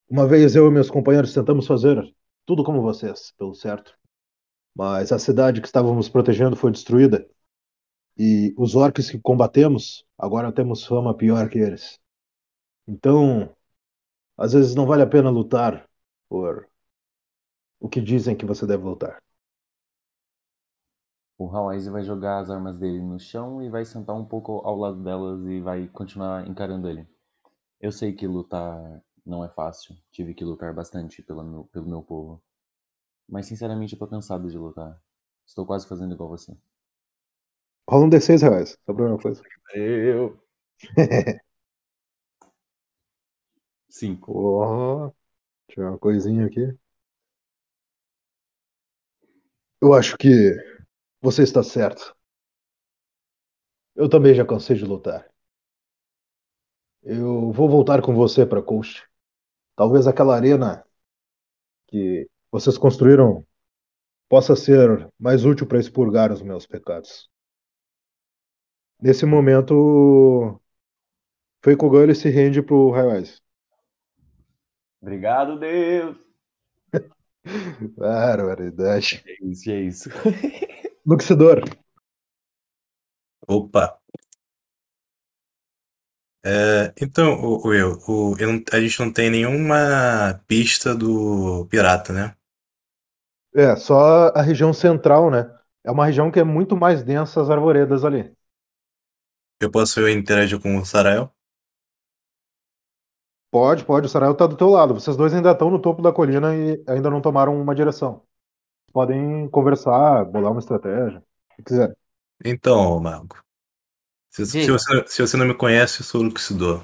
[0.09, 1.97] Uma vez eu e meus companheiros tentamos fazer
[2.45, 3.97] tudo como vocês, pelo certo.
[4.75, 7.27] Mas a cidade que estávamos protegendo foi destruída.
[8.17, 11.99] E os orcs que combatemos, agora temos fama pior que eles.
[12.87, 13.55] Então,
[14.37, 15.87] às vezes não vale a pena lutar
[16.29, 16.67] por
[17.79, 19.21] o que dizem que você deve lutar.
[21.37, 24.75] O Hawaii's vai jogar as armas dele no chão e vai sentar um pouco ao
[24.77, 27.07] lado delas e vai continuar encarando ele.
[27.79, 32.03] Eu sei que lutar não é fácil, tive que lutar bastante pelo meu, pelo meu
[32.03, 32.41] povo.
[33.29, 34.99] Mas sinceramente eu tô cansado de lutar.
[35.45, 36.57] Estou quase fazendo igual você.
[37.89, 39.41] Rola um D6 reais, só pra uma coisa.
[39.73, 40.37] Eu.
[43.89, 44.31] Cinco.
[44.31, 45.11] Oh,
[45.67, 46.77] deixa eu ver uma coisinha aqui.
[49.81, 50.53] Eu acho que
[51.21, 52.15] você está certo.
[53.93, 55.29] Eu também já cansei de lutar.
[57.03, 59.03] Eu vou voltar com você para Coast.
[59.75, 60.85] Talvez aquela arena
[61.87, 63.45] que vocês construíram
[64.29, 67.29] possa ser mais útil para expurgar os meus pecados.
[69.01, 70.59] Nesse momento,
[71.61, 73.41] Feikogan ele se rende pro Highwise.
[75.01, 76.17] Obrigado, Deus!
[77.97, 79.21] Barbaridade.
[79.27, 80.09] É isso, é isso.
[81.05, 81.61] Luxidor,
[83.47, 83.99] Opa.
[86.43, 92.13] É, então, o, o eu, o, eu a gente não tem nenhuma pista do pirata,
[92.13, 92.35] né?
[93.55, 95.49] É só a região central, né?
[95.83, 98.35] É uma região que é muito mais densa as arvoredas ali.
[99.61, 101.33] Eu posso interagir com o Sarael?
[103.49, 104.07] Pode, pode.
[104.07, 104.93] O Sarael tá do teu lado.
[104.93, 108.21] Vocês dois ainda estão no topo da colina e ainda não tomaram uma direção.
[108.91, 111.95] Podem conversar, bolar uma estratégia, o que quiser.
[112.43, 113.37] Então, Mago.
[114.29, 116.83] Se, se você, se você não me conhece, eu sou o Luxidor.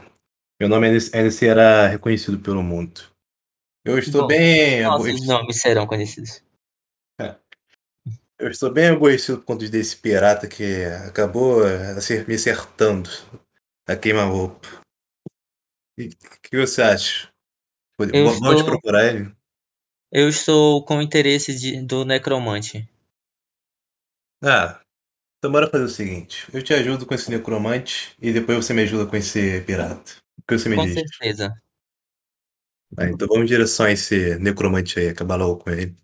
[0.57, 3.01] Meu nome ainda ainda será reconhecido pelo mundo.
[3.83, 6.41] Eu estou Bom, bem Nossos nomes serão conhecidos.
[8.41, 13.07] Eu estou bem aborrecido por conta desse pirata que acabou eh, acer- me acertando
[13.87, 14.67] a queima-roupa.
[15.99, 17.31] O que você acha?
[17.95, 19.31] Pode- estou- procurar ele?
[20.11, 22.89] Eu estou com interesse de- do necromante.
[24.43, 24.81] Ah,
[25.37, 26.47] então bora fazer o seguinte.
[26.51, 30.13] Eu te ajudo com esse necromante e depois você me ajuda com esse pirata.
[30.39, 30.95] O que você me Com diz?
[30.95, 31.53] certeza.
[32.97, 35.95] Ah, então vamos em direção a esse necromante aí, acabar logo com ele.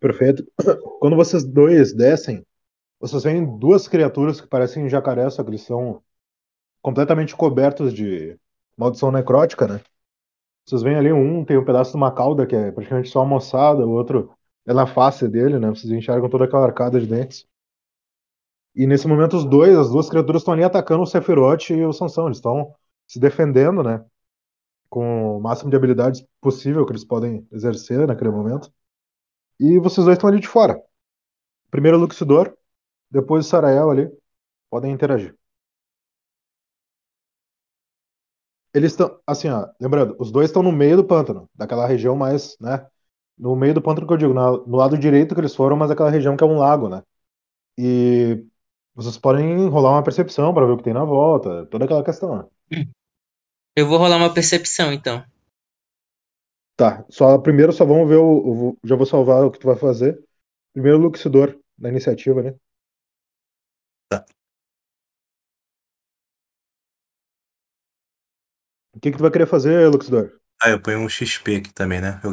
[0.00, 0.44] Perfeito.
[1.00, 2.44] Quando vocês dois descem,
[3.00, 6.02] vocês veem duas criaturas que parecem jacaré, só que eles são
[6.80, 8.38] completamente cobertos de
[8.76, 9.80] maldição necrótica, né?
[10.64, 13.30] Vocês veem ali um tem um pedaço de uma cauda que é praticamente só uma
[13.36, 14.30] moçada, o outro
[14.66, 15.68] é na face dele, né?
[15.70, 17.46] Vocês enxergam toda aquela arcada de dentes.
[18.74, 21.92] E nesse momento os dois, as duas criaturas estão ali atacando o Sephiroth e o
[21.92, 22.26] Sansão.
[22.26, 22.74] Eles estão
[23.06, 24.04] se defendendo, né?
[24.88, 28.72] Com o máximo de habilidades possível que eles podem exercer naquele momento.
[29.62, 30.82] E vocês dois estão ali de fora.
[31.70, 32.52] Primeiro o Luxidor,
[33.08, 34.10] depois o Sarael ali.
[34.68, 35.36] Podem interagir.
[38.74, 42.56] Eles estão, assim, ó, lembrando, os dois estão no meio do pântano, daquela região mais,
[42.58, 42.84] né?
[43.38, 46.10] No meio do pântano que eu digo, no lado direito que eles foram, mas aquela
[46.10, 47.02] região que é um lago, né?
[47.78, 48.44] E
[48.94, 52.36] vocês podem rolar uma percepção para ver o que tem na volta, toda aquela questão,
[52.36, 52.86] né?
[53.76, 55.24] Eu vou rolar uma percepção, então.
[56.76, 59.76] Tá, só primeiro só vamos ver o, o- Já vou salvar o que tu vai
[59.76, 60.22] fazer.
[60.72, 62.54] Primeiro o Luxidor, da iniciativa, né?
[64.08, 64.24] Tá.
[68.96, 70.40] O que que tu vai querer fazer, Luxidor?
[70.60, 72.18] Ah, eu ponho um XP aqui também, né?
[72.24, 72.32] Eu,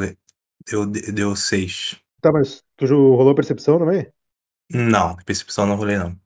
[0.72, 1.98] eu, deu 6.
[2.22, 4.10] Tá, mas tu rolou percepção também?
[4.72, 6.20] Não, percepção não rolei, não.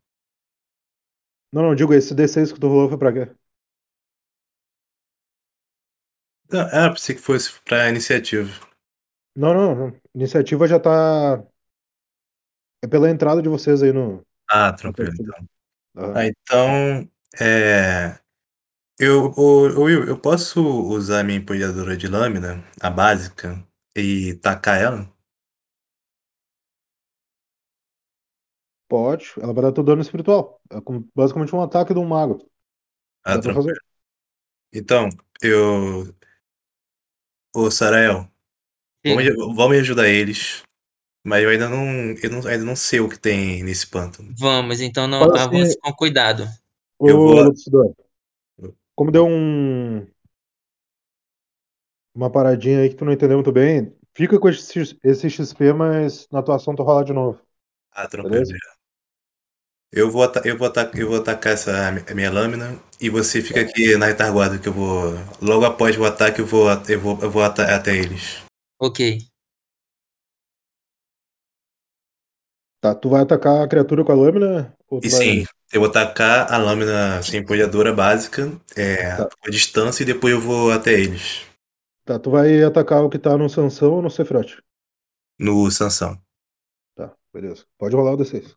[1.54, 3.34] Não, não, digo, esse D6 que tu rolou foi pra quê?
[6.54, 8.52] Ah, pensei que fosse pra iniciativa.
[9.36, 10.02] Não, não, não.
[10.14, 11.44] Iniciativa já tá.
[12.84, 14.24] É pela entrada de vocês aí no.
[14.50, 15.12] Ah, tranquilo.
[15.14, 16.14] Então.
[16.16, 18.20] Ah, então, é...
[19.00, 25.14] Eu, Will, eu posso usar a minha empilhadora de lâmina, a básica, e tacar ela?
[28.88, 30.62] Pode, ela vai dar teu dano espiritual.
[30.72, 30.78] É
[31.16, 32.48] basicamente um ataque de um mago.
[33.26, 33.36] Ah.
[34.72, 35.10] Então,
[35.42, 36.14] eu...
[37.56, 38.28] Ô, Sarael,
[39.06, 40.64] vamos, vamos ajudar eles,
[41.24, 41.86] mas eu ainda não,
[42.22, 44.34] eu não, ainda não sei o que tem nesse pântano.
[44.38, 46.48] Vamos, então não Fala assim- avance com cuidado.
[46.98, 47.54] Ô, Eu vou-
[48.96, 50.08] como deu um.
[52.16, 56.28] Uma paradinha aí que tu não entendeu muito bem, fica com esse, esse XP, mas
[56.32, 57.40] na tua ação tu rola de novo.
[57.92, 58.44] Ah, tranquilo.
[59.92, 63.60] Eu vou, eu, vou atacar, eu vou atacar essa mi- minha lâmina e você fica
[63.60, 65.12] aqui na retaguarda que eu vou.
[65.42, 68.42] Logo após o ataque eu vou, eu vou, eu vou até eles.
[68.80, 69.20] Ok.
[72.80, 74.74] Tá, tu vai atacar a criatura com a lâmina?
[75.02, 75.20] E vai...
[75.20, 79.30] sim, eu vou atacar a lâmina sem empolhadora básica, é, Tá.
[79.46, 81.46] a distância e depois eu vou até eles.
[82.06, 84.64] Tá, tu vai atacar o que tá no Sansão ou no Cefrote?
[85.38, 86.18] No Sansão.
[86.96, 87.66] Tá, beleza.
[87.78, 88.56] Pode rolar o D6.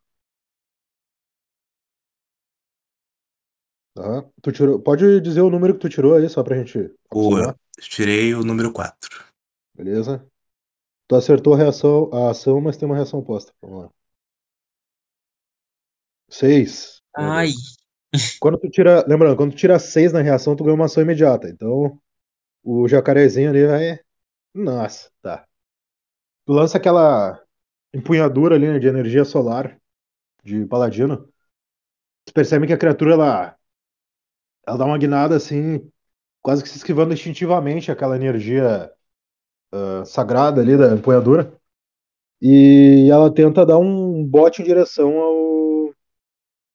[3.97, 4.23] Tá.
[4.43, 4.79] Tu tirou...
[4.79, 7.57] Pode dizer o número que tu tirou aí, só pra gente acostumar.
[7.81, 9.25] tirei o número 4.
[9.75, 10.25] Beleza?
[11.09, 13.55] Tu acertou a reação, a ação, mas tem uma reação oposta.
[13.63, 13.91] Vamos lá.
[16.29, 17.01] Seis.
[17.17, 17.49] Ai,
[18.39, 19.03] Quando tu tira.
[19.09, 21.49] Lembrando, quando tu tira seis na reação, tu ganha uma ação imediata.
[21.49, 21.99] Então,
[22.63, 24.01] o jacarezinho ali vai.
[24.53, 25.47] Nossa, tá.
[26.45, 27.43] Tu lança aquela
[27.95, 29.81] empunhadura ali né, de energia solar
[30.45, 31.29] de paladino.
[32.25, 33.57] Tu percebe que a criatura ela,
[34.67, 35.91] ela dá uma guinada assim,
[36.43, 38.91] quase que se esquivando instintivamente aquela energia
[39.73, 41.53] ah, sagrada ali da empunhadura.
[42.41, 45.95] E ela tenta dar um bote em direção ao,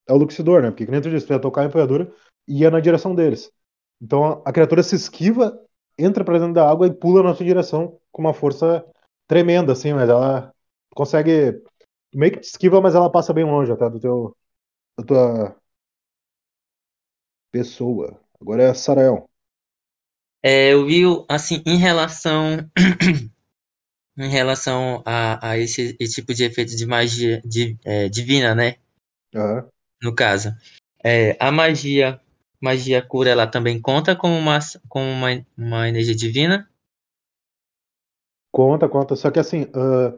[0.09, 0.69] ao Luxidor, né?
[0.71, 2.11] Porque, que nem tu disse, tu ia tocar a empunhadura
[2.47, 3.51] e ia na direção deles.
[4.01, 5.59] Então a, a criatura se esquiva,
[5.97, 8.85] entra pra dentro da água e pula na sua direção com uma força
[9.27, 10.53] tremenda, assim, mas ela
[10.95, 11.61] consegue.
[12.13, 14.37] Meio que te esquiva, mas ela passa bem longe até do teu.
[14.97, 15.60] da tua
[17.51, 18.19] pessoa.
[18.39, 19.29] Agora é a Sarael.
[20.43, 22.57] é, eu vi, assim, em relação
[24.17, 28.75] em relação a, a esse, esse tipo de efeito de magia de, é, divina, né?
[29.35, 29.69] Aham.
[30.01, 30.49] No caso,
[31.03, 32.19] é, a magia
[32.59, 36.69] magia cura, ela também conta como uma como uma, uma energia divina?
[38.51, 39.15] Conta, conta.
[39.15, 40.13] Só que assim, ah,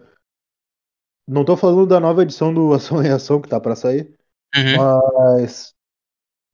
[1.27, 4.13] não tô falando da nova edição do Ação e Reação que tá pra sair,
[4.55, 4.77] Uhum.
[4.77, 5.73] mas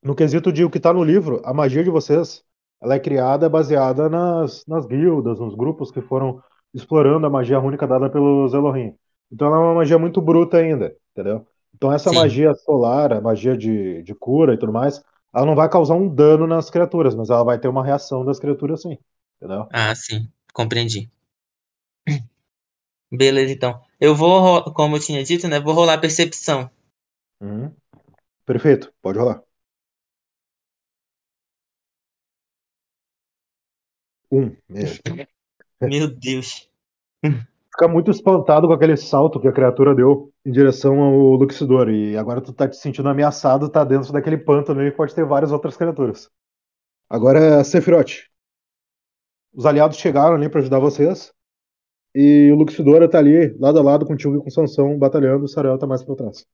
[0.03, 2.43] no quesito de o que tá no livro, a magia de vocês,
[2.81, 6.41] ela é criada baseada nas, nas guildas, nos grupos que foram
[6.73, 8.95] explorando a magia única dada pelos Elohim.
[9.31, 11.45] Então ela é uma magia muito bruta ainda, entendeu?
[11.75, 12.17] Então essa Sim.
[12.17, 16.07] magia solar, a magia de, de cura e tudo mais, ela não vai causar um
[16.13, 18.97] dano nas criaturas, mas ela vai ter uma reação das criaturas sim,
[19.38, 19.67] entendeu?
[19.71, 21.09] Ah, sim, compreendi.
[23.12, 23.81] Beleza, então.
[23.99, 25.59] Eu vou, como eu tinha dito, né?
[25.59, 26.69] Vou rolar percepção.
[27.41, 27.75] Uhum.
[28.45, 29.43] Perfeito, pode rolar.
[34.31, 34.55] Um.
[34.73, 35.27] É.
[35.87, 36.69] Meu Deus.
[37.23, 41.89] Fica muito espantado com aquele salto que a criatura deu em direção ao Luxidor.
[41.89, 45.51] E agora tu tá te sentindo ameaçado, tá dentro daquele pântano e pode ter várias
[45.51, 46.29] outras criaturas.
[47.09, 48.27] Agora é Sephiroth.
[49.53, 51.33] Os aliados chegaram ali pra ajudar vocês.
[52.13, 55.45] E o Luxidor tá ali, lado a lado contigo e com Sansão, batalhando.
[55.45, 56.45] O Sarael tá mais pra trás.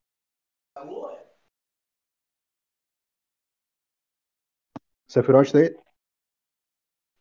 [5.07, 5.84] Sephiroth tá aí?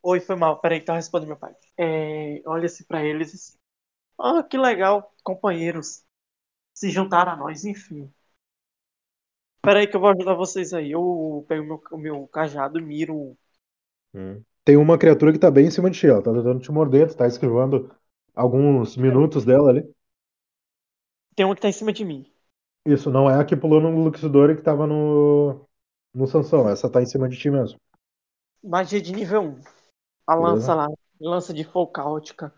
[0.07, 0.59] Oi, foi mal.
[0.61, 1.55] Peraí, que tá respondendo meu pai.
[1.77, 3.57] É, olha-se pra eles assim.
[4.19, 6.03] Ah, que legal, companheiros.
[6.73, 8.13] Se juntaram a nós, enfim.
[9.63, 10.91] Peraí que eu vou ajudar vocês aí.
[10.91, 13.35] Eu pego meu, o meu cajado e miro.
[14.63, 17.07] Tem uma criatura que tá bem em cima de ti, ela tá tentando te morder,
[17.07, 17.91] tu tá esquivando
[18.35, 19.91] alguns minutos dela ali.
[21.35, 22.31] Tem uma que tá em cima de mim.
[22.85, 25.65] Isso, não é a que pulou no Luxidor e que tava no,
[26.13, 27.79] no Sansão, essa tá em cima de ti mesmo.
[28.63, 29.74] Magia de nível 1.
[30.27, 30.51] A Beleza.
[30.51, 30.87] lança lá.
[31.19, 32.53] Lança de fogo caótica.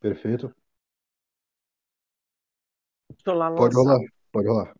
[0.00, 0.52] Perfeito.
[3.10, 3.96] Deixa eu lá Pode lançar.
[3.96, 4.00] rolar.
[4.32, 4.74] Pode rolar.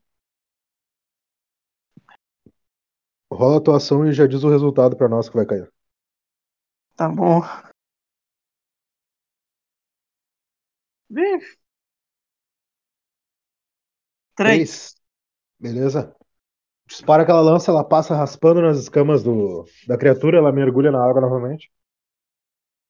[3.32, 5.72] Rola a tua ação e já diz o resultado pra nós que vai cair.
[6.96, 7.40] Tá bom.
[11.10, 11.58] Vixe.
[14.34, 14.68] Três.
[14.68, 14.94] Três.
[15.60, 16.16] Beleza.
[16.88, 21.20] Dispara aquela lança, ela passa raspando nas escamas do, da criatura, ela mergulha na água
[21.20, 21.70] novamente.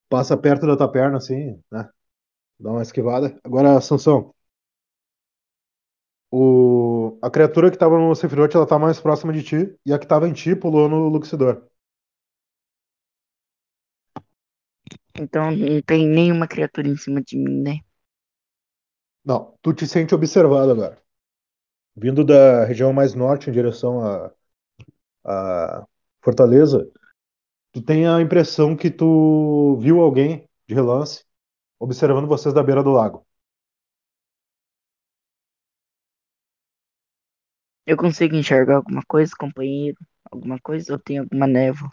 [0.08, 1.88] Passa perto da tua perna, assim, né?
[2.60, 3.38] Dá uma esquivada.
[3.44, 4.34] Agora, Sansão.
[6.30, 7.18] O...
[7.22, 10.06] A criatura que tava no Sephiroth, ela tá mais próxima de ti, e a que
[10.06, 11.68] tava em ti pulou no Luxidor.
[15.20, 17.80] Então não tem nenhuma criatura em cima de mim, né?
[19.24, 20.98] Não, tu te sente observado agora.
[21.98, 24.32] Vindo da região mais norte em direção à
[25.24, 25.86] à
[26.22, 26.88] Fortaleza,
[27.72, 31.24] tu tem a impressão que tu viu alguém de relance
[31.80, 33.26] observando vocês da beira do lago.
[37.84, 39.98] Eu consigo enxergar alguma coisa, companheiro?
[40.30, 40.92] Alguma coisa?
[40.92, 41.90] Ou tem alguma névoa?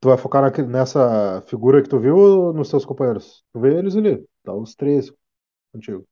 [0.00, 3.44] Tu vai focar nessa figura que tu viu ou nos teus companheiros?
[3.52, 5.12] Tu vê eles ali, tá os três
[5.72, 6.06] contigo.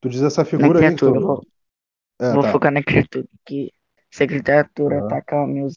[0.00, 1.42] Tu diz essa figura aí eu Vou,
[2.20, 2.52] É, vou tá.
[2.52, 3.28] focar na criatura.
[3.46, 3.72] Que
[4.10, 5.00] se a criatura Aham.
[5.00, 5.74] atacar meus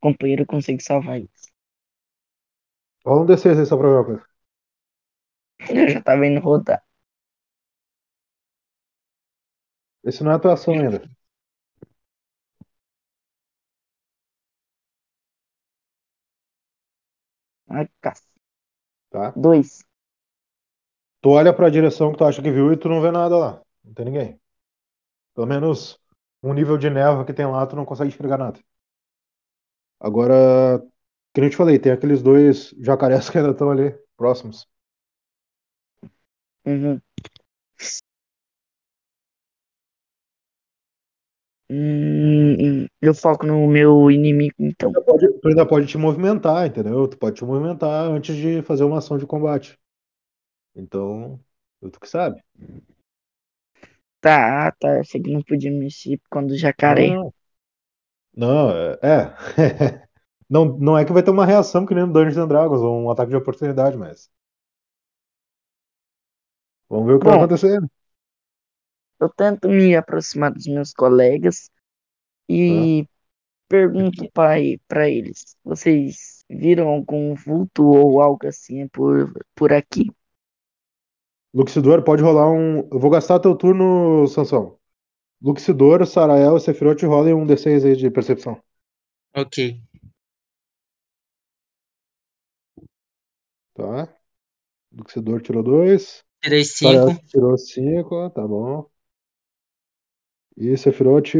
[0.00, 1.52] companheiros, eu consigo salvar eles.
[3.06, 4.26] Rola um D6 aí só pra ver uma coisa.
[5.68, 6.82] Eu já tava indo rodar.
[10.02, 11.06] Esse não é a tua ação ainda.
[17.68, 18.26] Ai, caça.
[19.10, 19.36] Tá?
[19.36, 19.85] Dois.
[21.26, 23.60] Tu olha pra direção que tu acha que viu e tu não vê nada lá.
[23.84, 24.40] Não tem ninguém.
[25.34, 25.98] Pelo menos
[26.42, 28.60] um nível de névoa que tem lá, tu não consegue enxergar nada.
[30.00, 30.80] Agora,
[31.34, 34.66] que eu te falei, tem aqueles dois jacarés que ainda estão ali, próximos.
[36.66, 37.00] Uhum.
[41.68, 44.92] Hum, eu foco no meu inimigo, então.
[44.92, 47.08] Tu pode- tu ainda pode te movimentar, entendeu?
[47.08, 49.78] Tu pode te movimentar antes de fazer uma ação de combate.
[50.76, 51.40] Então,
[51.80, 52.40] tu que sabe.
[54.20, 55.00] Tá, tá.
[55.00, 57.08] Achei que não podia mexer quando o jacaré.
[57.08, 57.32] Não,
[58.36, 58.98] não, é.
[59.02, 60.06] é.
[60.48, 63.02] Não, não é que vai ter uma reação que nem no Dungeons and Dragons, ou
[63.02, 64.30] um ataque de oportunidade, mas.
[66.88, 67.44] Vamos ver o que vai Bom.
[67.44, 67.80] acontecer.
[69.20, 71.70] Eu tento me aproximar dos meus colegas
[72.48, 73.06] e
[73.68, 80.06] pergunto para para eles: vocês viram algum vulto ou algo assim por, por aqui?
[81.56, 82.86] Luxidor, pode rolar um.
[82.92, 84.78] Eu vou gastar teu turno, Sansão.
[85.40, 88.62] Luxidor, Sarael e Sephiroth rolem um D6 aí de percepção.
[89.34, 89.80] Ok.
[93.72, 94.14] Tá?
[94.92, 96.22] Luxidor tirou 2.
[96.42, 97.26] Tirei Sarael 5.
[97.26, 98.90] tirou 5, tá bom.
[100.58, 101.32] E Sephiroth.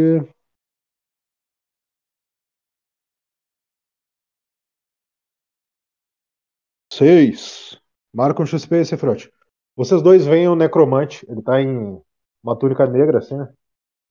[6.90, 7.78] Seis.
[8.14, 9.28] Marca um XP Sephiroth.
[9.76, 11.24] Vocês dois veem o necromante.
[11.28, 12.00] Ele tá em
[12.42, 13.48] uma túnica negra, assim, né?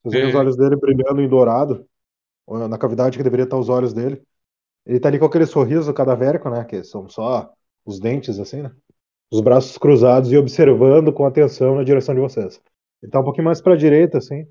[0.04, 1.86] Vocês veem os olhos dele brilhando em dourado.
[2.46, 4.24] ou Na cavidade que deveria estar os olhos dele.
[4.86, 6.64] Ele tá ali com aquele sorriso cadavérico, né?
[6.64, 7.52] Que são só
[7.84, 8.72] os dentes, assim, né?
[9.32, 12.62] Os braços cruzados e observando com atenção na direção de vocês.
[13.02, 14.48] Ele tá um pouquinho mais pra direita, assim,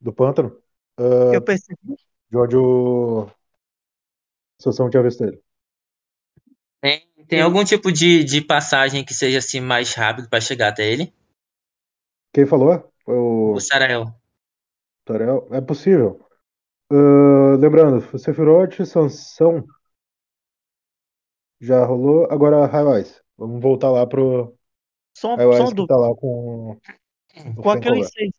[0.00, 0.56] do pântano,
[0.98, 1.96] ah, Eu percebi.
[2.30, 3.28] de onde o
[4.60, 5.40] Sansão tinha visto ele.
[6.80, 10.90] Tem, tem algum tipo de, de passagem que seja assim mais rápido para chegar até
[10.90, 11.12] ele?
[12.32, 12.90] Quem falou?
[13.04, 14.04] Foi o O Sarael.
[15.04, 15.48] Tarel.
[15.52, 16.24] É possível.
[16.90, 19.64] Ah, lembrando, Sephiroth, Sansão
[21.60, 22.26] já rolou.
[22.30, 23.20] Agora, Highwise.
[23.36, 24.56] Vamos voltar lá pro
[25.14, 25.86] Só, só dúvida.
[25.86, 26.80] tá lá com
[27.60, 28.32] Com aqueles seis.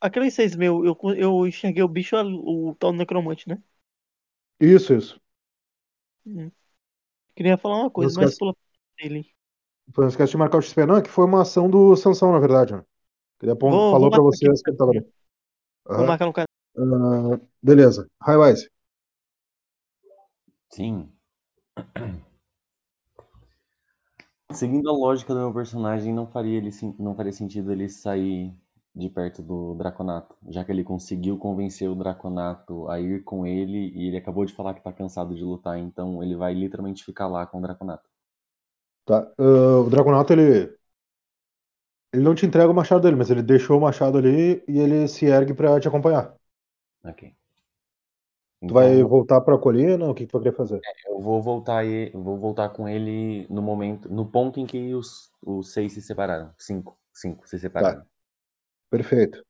[0.00, 3.62] Aqueles seis meu, eu, eu enxerguei o bicho, o tal necromante, né?
[4.60, 5.20] Isso, isso.
[7.36, 8.54] Queria falar uma coisa, mas pula
[8.98, 9.26] dele.
[9.94, 12.32] Foi não esquece de marcar o XP, não, é que foi uma ação do Sansão,
[12.32, 12.74] na verdade.
[12.74, 12.82] Né?
[13.42, 14.62] Ele Vou- falou vou pra marcar vocês aqui.
[14.64, 15.06] que ele tava ali.
[15.84, 16.46] Vou marcar no canal.
[16.78, 18.08] Ah, beleza.
[18.20, 18.68] Highwise.
[20.70, 21.12] Sim.
[24.52, 28.54] Seguindo a lógica do meu personagem, não faria, ele, não faria sentido ele sair
[28.96, 33.90] de perto do Draconato, já que ele conseguiu convencer o Draconato a ir com ele
[33.94, 37.28] e ele acabou de falar que tá cansado de lutar, então ele vai literalmente ficar
[37.28, 38.08] lá com o Draconato.
[39.04, 39.32] Tá.
[39.38, 40.76] Ah, o Dragonauta, ele.
[42.12, 45.06] Ele não te entrega o machado dele, mas ele deixou o machado ali e ele
[45.08, 46.34] se ergue pra te acompanhar.
[47.04, 47.36] Ok.
[48.66, 50.08] Tu vai Então, voltar pra colina?
[50.08, 50.84] O que que tu vai querer fazer?
[51.06, 55.30] eu vou voltar e vou voltar com ele no momento, no ponto em que os,
[55.42, 56.52] os seis se separaram.
[56.58, 58.04] Cinco, cinco se separaram.
[58.90, 59.44] Perfeito.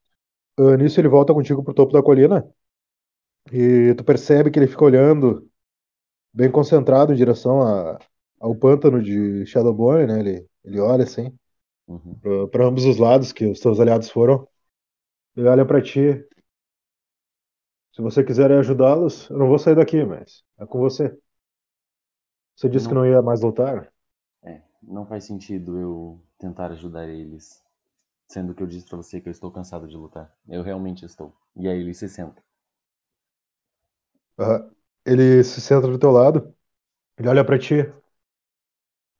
[0.58, 2.44] Ah, nisso ele volta contigo pro topo da colina
[3.52, 5.48] e tu percebe que ele fica olhando
[6.34, 7.98] bem concentrado em direção a-
[8.40, 10.20] ao pântano de Shadowborn, né?
[10.20, 11.32] Ele, ele olha assim
[11.86, 12.22] Uhum.
[12.52, 14.46] para ambos os lados que os teus aliados foram.
[15.36, 16.24] Ele olha pra ti.
[17.92, 21.16] Se você quiser ajudá-los, eu não vou sair daqui, mas é com você.
[22.56, 22.94] Você disse que Não.
[22.94, 23.90] não ia mais lutar?
[24.42, 27.62] É, não faz sentido eu tentar ajudar eles,
[28.28, 30.32] sendo que eu disse pra você que eu estou cansado de lutar.
[30.48, 31.34] Eu realmente estou.
[31.56, 32.42] E aí ele se senta.
[35.04, 36.54] Ele se senta do teu lado,
[37.18, 37.74] ele olha pra ti.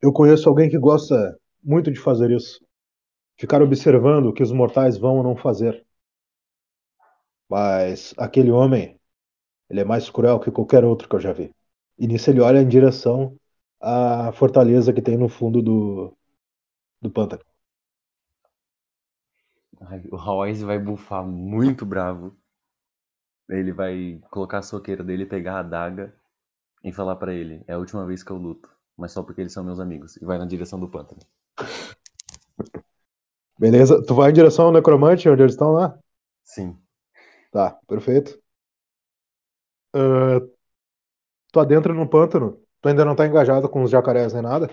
[0.00, 2.64] Eu conheço alguém que gosta muito de fazer isso.
[3.38, 5.86] Ficar observando o que os mortais vão ou não fazer.
[7.48, 8.98] Mas aquele homem,
[9.70, 11.54] ele é mais cruel que qualquer outro que eu já vi.
[11.98, 13.36] E nisso ele olha em direção
[13.80, 16.16] à fortaleza que tem no fundo do,
[17.02, 17.42] do pântano.
[20.10, 22.36] O Hawaii's vai bufar muito bravo.
[23.48, 26.14] Ele vai colocar a soqueira dele, pegar a adaga
[26.82, 29.52] e falar pra ele: é a última vez que eu luto, mas só porque eles
[29.52, 30.16] são meus amigos.
[30.16, 31.20] E vai na direção do pântano.
[33.58, 34.02] Beleza?
[34.04, 35.98] Tu vai em direção ao necromante, onde eles estão lá?
[36.44, 36.78] Sim.
[37.50, 38.38] Tá, perfeito.
[39.94, 40.40] Ah,
[41.52, 42.60] tu adentra no pântano.
[42.80, 44.70] Tu ainda não tá engajado com os jacarés nem nada.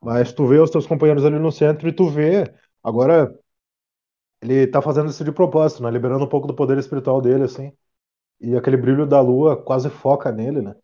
[0.00, 2.44] Mas tu vê os teus companheiros ali no centro e tu vê.
[2.82, 3.34] Agora,
[4.40, 5.90] ele tá fazendo isso de propósito, né?
[5.90, 7.72] Liberando um pouco do poder espiritual dele, assim.
[8.40, 10.74] E aquele brilho da lua quase foca nele, né?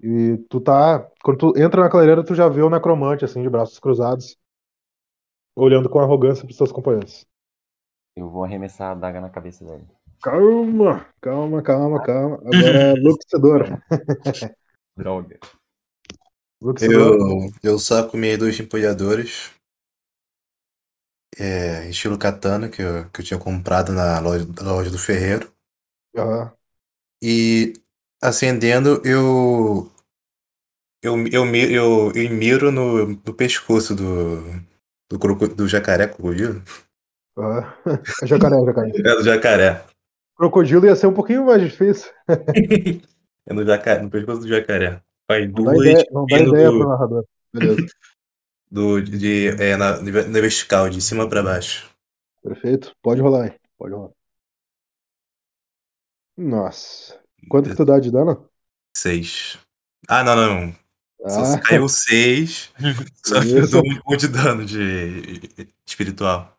[0.00, 1.06] E tu tá.
[1.22, 4.36] Quando tu entra na clareira, tu já vê o necromante, assim, de braços cruzados,
[5.54, 7.26] olhando com arrogância pros seus companheiros.
[8.16, 9.86] Eu vou arremessar a adaga na cabeça dele.
[10.22, 12.36] Calma, calma, calma, calma.
[12.36, 13.82] Agora é Luxidor.
[14.96, 15.38] Droga.
[16.62, 17.18] Luxidor.
[17.18, 19.50] Eu, eu saco minhas dois empolhadores.
[21.42, 25.50] É, estilo katana, que eu, que eu tinha comprado na loja, loja do ferreiro.
[26.14, 26.52] Aham.
[27.22, 27.72] E
[28.22, 29.90] acendendo, eu.
[31.02, 34.42] Eu, eu, eu, eu miro no, no pescoço do,
[35.10, 36.62] do, croco- do jacaré, crocodilo.
[37.38, 37.72] aham.
[38.22, 38.90] É jacaré, jacaré.
[38.90, 39.84] É do jacaré.
[40.36, 42.10] Crocodilo ia ser um pouquinho mais difícil.
[43.48, 45.00] É no, jacaré, no pescoço do jacaré.
[45.26, 47.24] Faz Não dá duas ideia, não dá ideia do, pro narrador.
[47.52, 47.86] Beleza.
[48.70, 51.88] do, de, é, na, na vertical, de cima pra baixo.
[52.42, 52.94] Perfeito.
[53.02, 53.58] Pode rolar aí.
[53.78, 54.12] Pode rolar.
[56.36, 57.20] Nossa.
[57.48, 58.50] Quanto que tu dá de dano?
[58.96, 59.58] Seis.
[60.08, 60.76] Ah, não, não.
[61.26, 62.70] Só se Ah, caiu seis,
[63.24, 65.40] só que eu dou um, um de dano de
[65.86, 66.58] espiritual.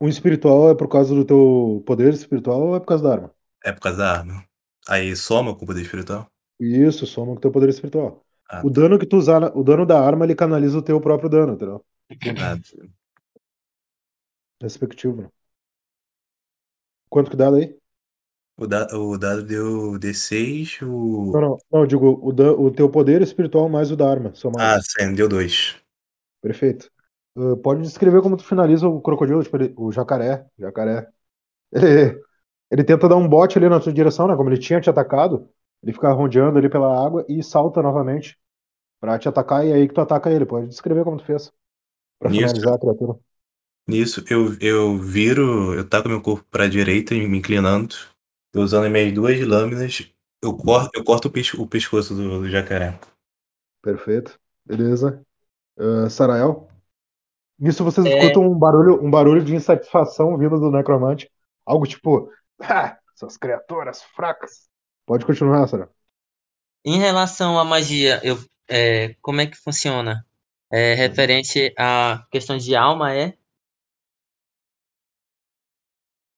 [0.00, 3.34] um espiritual é por causa do teu poder espiritual ou é por causa da arma?
[3.64, 4.44] É por causa da arma.
[4.88, 6.30] Aí soma com o poder espiritual?
[6.60, 8.24] Isso, soma com o teu poder espiritual.
[8.50, 11.28] Ah, O dano que tu usar, o dano da arma, ele canaliza o teu próprio
[11.30, 11.84] dano, entendeu?
[12.34, 12.58] tá.
[14.62, 15.20] Respectivo.
[15.22, 15.30] né?
[17.08, 17.78] Quanto que dá daí?
[18.56, 21.32] O, da, o dado deu D6, o.
[21.32, 24.78] Não, não, não, digo, o, dan- o teu poder espiritual mais o da arma, Ah,
[24.80, 24.80] somados.
[24.80, 25.74] sim, deu dois.
[26.40, 26.90] Perfeito.
[27.36, 30.46] Uh, pode descrever como tu finaliza o crocodilo, tipo, ele- o jacaré.
[30.58, 31.08] Jacaré.
[31.72, 32.20] Ele,
[32.70, 34.36] ele tenta dar um bote ali na tua direção, né?
[34.36, 35.48] Como ele tinha te atacado,
[35.82, 38.38] ele fica rodeando ali pela água e salta novamente
[39.00, 40.46] pra te atacar e é aí que tu ataca ele.
[40.46, 41.52] Pode descrever como tu fez.
[42.20, 42.54] Pra Nisso.
[42.54, 43.18] finalizar a criatura.
[43.88, 47.94] Nisso, eu, eu viro, eu taco meu corpo pra direita, me inclinando.
[48.52, 50.10] Tô usando as minhas duas lâminas.
[50.42, 52.98] Eu corto, eu corto o, pes- o pescoço do, do jacaré.
[53.82, 54.38] Perfeito.
[54.64, 55.24] Beleza.
[55.78, 56.68] Uh, Sarael?
[57.58, 58.10] Nisso vocês É.
[58.10, 61.30] escutam um barulho, um barulho de insatisfação vindo do necromante.
[61.66, 62.30] Algo tipo,
[62.62, 64.69] ah, essas criaturas fracas.
[65.10, 65.90] Pode continuar, Sarael.
[66.84, 68.38] Em relação à magia, eu,
[68.68, 70.24] é, como é que funciona?
[70.70, 73.36] É referente à questão de alma, é?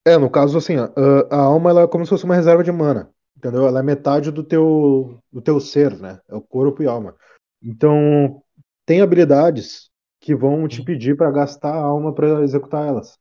[0.06, 0.90] É, no caso, assim, a,
[1.30, 3.66] a alma ela é como se fosse uma reserva de mana, entendeu?
[3.66, 6.18] Ela é metade do teu, do teu ser, né?
[6.26, 7.14] É o corpo e alma.
[7.62, 8.42] Então,
[8.86, 13.18] tem habilidades que vão te pedir pra gastar a alma pra executar elas.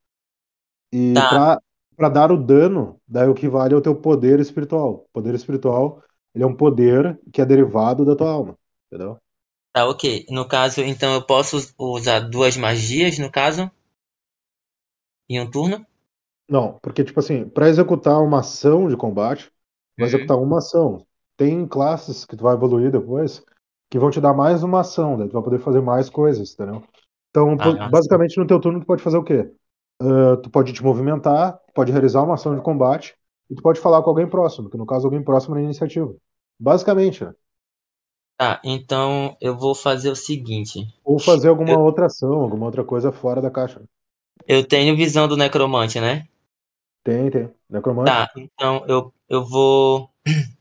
[0.94, 1.60] E Tá.
[2.02, 5.08] Pra para dar o dano, daí o que vale é o teu poder espiritual.
[5.14, 9.18] Poder espiritual, ele é um poder que é derivado da tua alma, entendeu?
[9.74, 10.26] Tá, ok.
[10.30, 13.70] No caso, então eu posso us- usar duas magias, no caso?
[15.28, 15.84] Em um turno?
[16.50, 19.52] Não, porque, tipo assim, pra executar uma ação de combate,
[19.98, 20.08] vai Uhum.
[20.08, 21.06] executar uma ação.
[21.38, 23.44] Tem classes que tu vai evoluir depois
[23.90, 26.84] que vão te dar mais uma ação, daí tu vai poder fazer mais coisas, entendeu?
[27.30, 29.52] Então, Ah, basicamente, no teu turno, tu pode fazer o quê?
[30.02, 33.16] Ah, tu pode te movimentar, tu pode realizar uma ação de combate
[33.50, 36.14] e tu pode falar com alguém próximo, que no caso alguém próximo na iniciativa.
[36.60, 37.34] Basicamente, né?
[38.38, 40.80] Tá, então eu vou fazer o seguinte.
[41.04, 43.84] Ou fazer alguma Eu- outra ação, alguma outra coisa fora da caixa.
[44.48, 46.28] Eu tenho visão do necromante, né?
[47.04, 47.54] Tem, tem.
[47.70, 48.20] Necromante?
[48.20, 50.12] Tá, então eu, eu vou.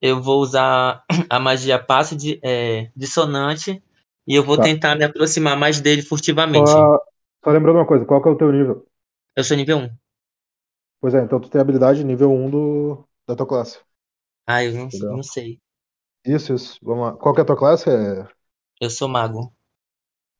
[0.00, 3.82] Eu vou usar a magia passo de, é, dissonante
[4.26, 4.60] e eu vou Tá.
[4.60, 6.88] tentar me aproximar mais dele furtivamente.
[6.88, 6.98] Só,
[7.44, 8.86] só lembrando uma coisa, qual que é o teu nível?
[9.36, 9.88] Eu sou nível 1.
[11.00, 13.80] Pois é, então tu tem habilidade nível 1 do, da tua classe.
[14.46, 15.16] Ah, eu não, Legal.
[15.16, 15.60] não sei.
[16.24, 16.78] Isso, isso.
[16.82, 17.12] Vamos lá.
[17.16, 17.88] Qual que é a tua classe?
[17.88, 18.26] É...
[18.80, 19.54] Eu sou mago.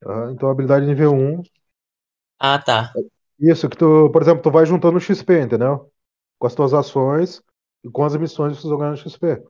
[0.05, 1.43] Aham, então habilidade nível 1.
[2.39, 2.93] Ah, tá.
[3.39, 5.91] Isso, que tu, por exemplo, tu vai juntando XP, entendeu?
[6.39, 7.43] Com as tuas ações
[7.85, 9.43] e com as missões que tu ganhando XP.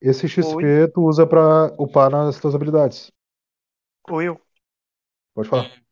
[0.00, 3.12] Esse XP tu usa pra upar nas tuas habilidades.
[4.10, 4.34] Ou eu.
[5.34, 5.87] Pode falar.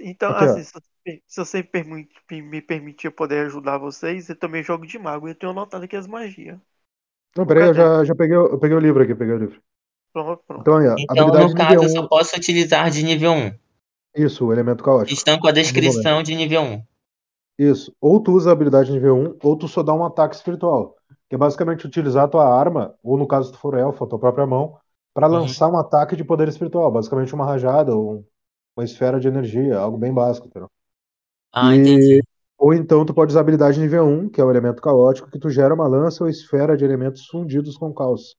[0.00, 4.62] Então, Aqui, assim, se, você- se você permite, me permitir poder ajudar vocês, eu também
[4.62, 6.58] jogo de mago e eu tenho anotado aqui as magias.
[7.36, 9.60] Não, peraí, eu já, já peguei, o- eu peguei o livro aqui, peguei o livro.
[10.12, 10.60] Pronto, pronto.
[10.60, 12.08] Então aí, ó, Então, habilidade no caso, eu só 1.
[12.08, 13.52] posso utilizar de nível 1.
[14.14, 15.12] Isso, o elemento caótico.
[15.12, 16.82] Estão com a descrição de nível 1.
[17.58, 17.94] Isso.
[18.00, 20.96] Ou tu usa a habilidade nível 1, ou tu só dá um ataque espiritual.
[21.28, 24.06] Que é basicamente utilizar a tua arma, ou no caso se tu for elfo, a
[24.06, 24.76] tua própria mão,
[25.14, 25.34] pra Uhum.
[25.40, 26.90] lançar um ataque de poder espiritual.
[26.90, 28.24] Basicamente uma rajada ou um-
[28.76, 30.70] uma esfera de energia, algo bem básico, entendeu?
[31.52, 32.22] Ah, E- entendi.
[32.58, 35.38] Ou então tu pode usar a habilidade nível 1, que é o elemento caótico, que
[35.38, 38.36] tu gera uma lança ou esfera de elementos fundidos com caos,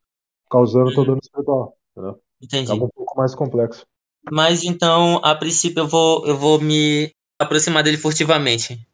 [0.51, 1.05] causando Hum.
[1.05, 1.77] dano espiritual.
[1.91, 2.21] Entendeu?
[2.67, 2.71] É Entendi.
[2.71, 3.85] algo um pouco mais complexo.
[4.29, 7.09] Mas então, a princípio, eu vou, eu vou me
[7.39, 8.85] aproximar dele furtivamente.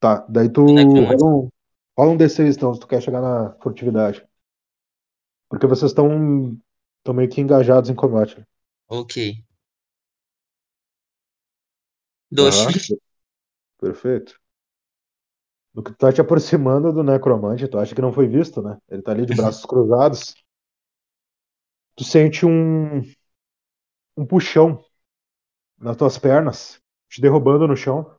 [0.00, 1.04] Tá, daí tu Necromante.
[1.04, 1.48] rola um,
[1.98, 4.24] rola um D6 então, se tu quer chegar na furtividade.
[5.48, 6.08] Porque vocês estão
[7.14, 8.44] meio que engajados em combate.
[8.88, 9.18] Ok.
[12.34, 12.88] Dois.
[13.78, 14.34] Perfeito.
[15.74, 18.78] No que tu tá te aproximando do necromante, tu acha que não foi visto, né?
[18.88, 20.34] Ele tá ali de braços cruzados.
[21.96, 23.02] Tu sente um
[24.16, 24.80] um puxão
[25.78, 28.10] nas tuas pernas, te derrubando no chão.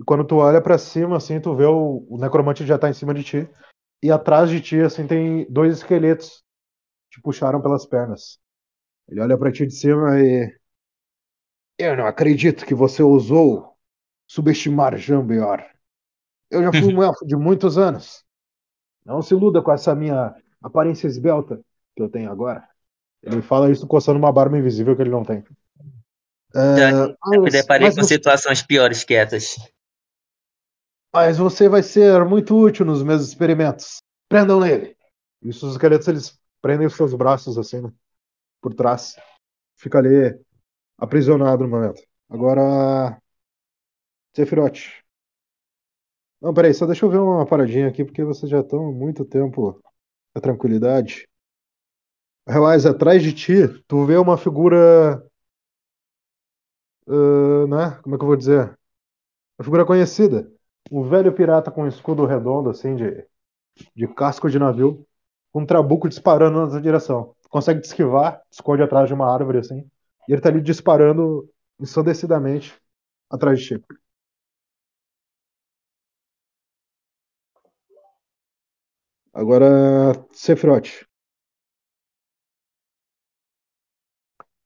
[0.00, 2.94] E quando tu olha pra cima, assim, tu vê o, o necromante já tá em
[2.94, 3.50] cima de ti.
[4.02, 6.44] E atrás de ti, assim, tem dois esqueletos
[7.10, 8.38] que te puxaram pelas pernas.
[9.08, 10.57] Ele olha pra ti de cima e.
[11.78, 13.76] Eu não acredito que você ousou
[14.26, 15.64] subestimar Jambior.
[16.50, 18.24] Eu já fui um elfo de muitos anos.
[19.04, 21.60] Não se iluda com essa minha aparência esbelta
[21.96, 22.68] que eu tenho agora.
[23.22, 25.44] Ele fala isso coçando uma barba invisível que ele não tem.
[26.54, 29.56] Já, É, já me deparei com você, situações piores que essas.
[31.14, 33.98] mas você vai ser muito útil nos meus experimentos.
[34.28, 34.96] Prendam nele.
[35.42, 37.92] E os esqueletos eles prendem os seus braços assim, né,
[38.60, 39.16] por trás.
[39.76, 40.38] Fica ali
[40.98, 42.02] aprisionado no momento.
[42.28, 43.20] Agora.
[44.34, 45.04] Sephiroth.
[46.40, 49.24] Não, peraí, só deixa eu ver uma paradinha aqui, porque vocês já estão há muito
[49.24, 49.80] tempo
[50.34, 51.28] na tranquilidade.
[52.46, 55.22] Relax, atrás de ti, tu vê uma figura.
[57.06, 57.98] ah, né?
[58.02, 58.78] Como é que eu vou dizer?
[59.58, 60.50] Uma figura conhecida.
[60.90, 63.26] Um velho pirata com um escudo redondo, assim, de,
[63.94, 65.06] de casco de navio,
[65.52, 67.34] com um trabuco disparando na tua direção.
[67.50, 69.88] Consegue te esquivar, esconde atrás de uma árvore, assim,
[70.28, 71.48] e ele tá ali disparando
[71.80, 72.74] ensandecidamente
[73.30, 73.84] atrás de ti.
[79.32, 81.06] Agora, Sephiroth.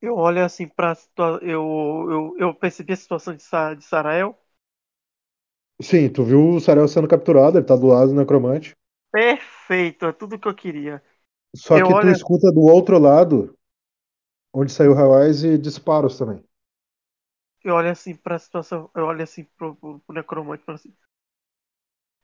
[0.02, 0.94] Eu olho assim pra
[1.42, 4.38] eu, eu, eu percebi a situação de, Sa de Sarael.
[5.82, 8.74] Sim, tu viu o Sarel sendo capturado, ele tá do lado do necromante.
[9.10, 11.02] Perfeito, é tudo que eu queria.
[11.56, 13.56] Só Eu que tu olho- escuta do outro lado,
[14.52, 16.42] onde saiu Hawaii, e disparos também.
[17.64, 20.94] Eu olho assim pra situação, eu olho assim pro, pro, pro necromante e falo assim.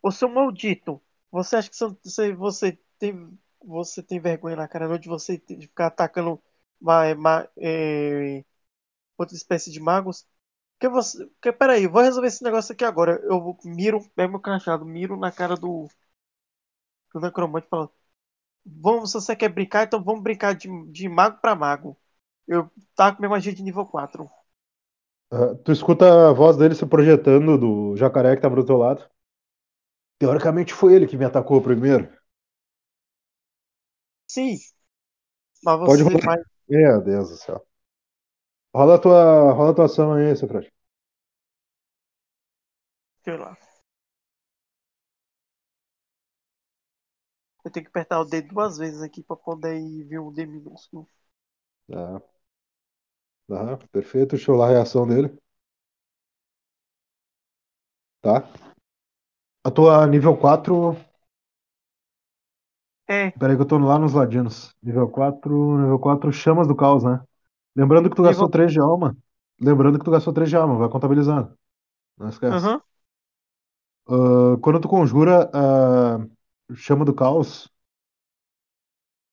[0.03, 4.99] Ô seu maldito, você acha que você, você tem você tem vergonha na cara não
[4.99, 6.41] de você de ficar atacando
[6.81, 8.45] ma, ma, é,
[9.19, 10.27] outra espécie de magos?
[10.81, 11.29] Que você.
[11.43, 13.21] Que, peraí, vou resolver esse negócio aqui agora.
[13.25, 15.89] Eu miro, pego meu cajado, miro na cara do.
[17.13, 17.93] Do necromante e falo.
[18.67, 21.97] Vamos, se você quer brincar, então vamos brincar de, de mago pra mago.
[22.49, 24.29] Eu taco minha magia de nível 4.
[25.31, 29.09] Ah, tu escuta a voz dele se projetando do jacaré que tava do teu lado.
[30.21, 32.09] Teoricamente foi ele que me atacou primeiro.
[34.27, 34.59] Sim.
[35.63, 36.21] Mas Pode você rolar.
[36.25, 36.39] vai.
[36.69, 37.67] Meu Deus do céu.
[38.75, 40.69] Rola a tua, rola a tua ação aí, Sephiroth.
[43.25, 43.57] Sei lá.
[47.65, 50.45] Eu tenho que apertar o D duas vezes aqui pra poder ir ver um D
[50.45, 51.09] minúsculo.
[51.87, 52.23] Tá.
[53.51, 54.37] Aham, perfeito.
[54.37, 55.37] Deixa eu lá a reação dele.
[58.21, 58.49] Tá?
[59.63, 60.97] A tua nível 4.
[63.07, 64.75] É, Peraí que eu tô lá nos ladinos.
[64.83, 65.79] Nível 4.
[65.79, 67.21] Nível 4, chamas do caos, né?
[67.77, 69.17] Lembrando que tu gastou Nível- 3 de alma.
[69.61, 71.53] Lembrando que tu gastou 3 de alma, vai contabilizando.
[72.19, 72.57] Não esquece.
[72.57, 72.83] aham.
[74.07, 76.27] Ah, quando tu conjura a
[76.75, 77.69] chama do caos,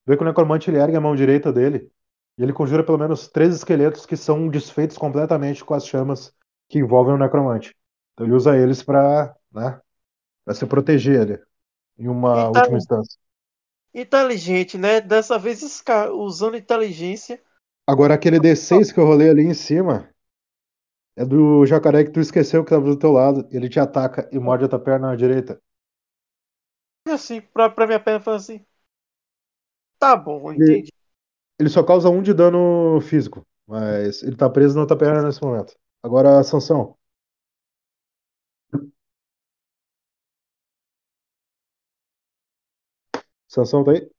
[0.05, 1.91] vê que o necromante ele ergue a mão direita dele
[2.37, 6.33] e ele conjura pelo menos três esqueletos que são desfeitos completamente com as chamas
[6.69, 7.75] que envolvem o necromante.
[8.13, 9.79] Então ele usa eles pra, né,
[10.43, 11.43] pra se proteger ele
[11.97, 13.17] em uma Então- última instância.
[13.93, 14.99] Inteligente, né?
[14.99, 15.61] Dessa vez
[16.13, 17.41] usando inteligência.
[17.87, 20.09] Agora aquele D6 que eu rolei ali em cima
[21.15, 23.47] é do jacaré que tu esqueceu que tava do teu lado.
[23.51, 25.61] Ele te ataca e morde a tua perna direita.
[27.07, 28.65] Assim, pra, pra minha perna foi assim.
[29.97, 30.91] Tá bom, entendi.
[31.59, 35.41] Ele só causa um de dano físico, mas ele tá preso na tua perna nesse
[35.43, 35.75] momento.
[36.03, 36.97] Agora, Sansão.
[43.47, 44.09] Sansão tá aí?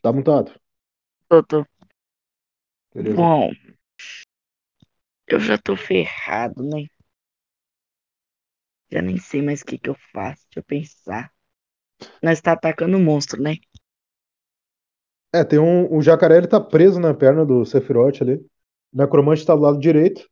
[0.00, 0.52] Tá mutado.
[1.28, 1.66] Tô, tô.
[2.94, 3.16] Beleza.
[3.16, 3.50] Bom,
[5.26, 6.86] eu já tô ferrado, né?
[8.92, 10.44] Já nem sei mais o que que eu faço.
[10.46, 11.32] Deixa eu pensar.
[12.22, 13.56] Nós tá atacando o monstro, né?
[15.32, 15.92] É, tem um.
[15.94, 18.34] O jacaré ele tá preso na perna do Sephiroth ali.
[18.92, 20.26] O necromante tá do lado direito.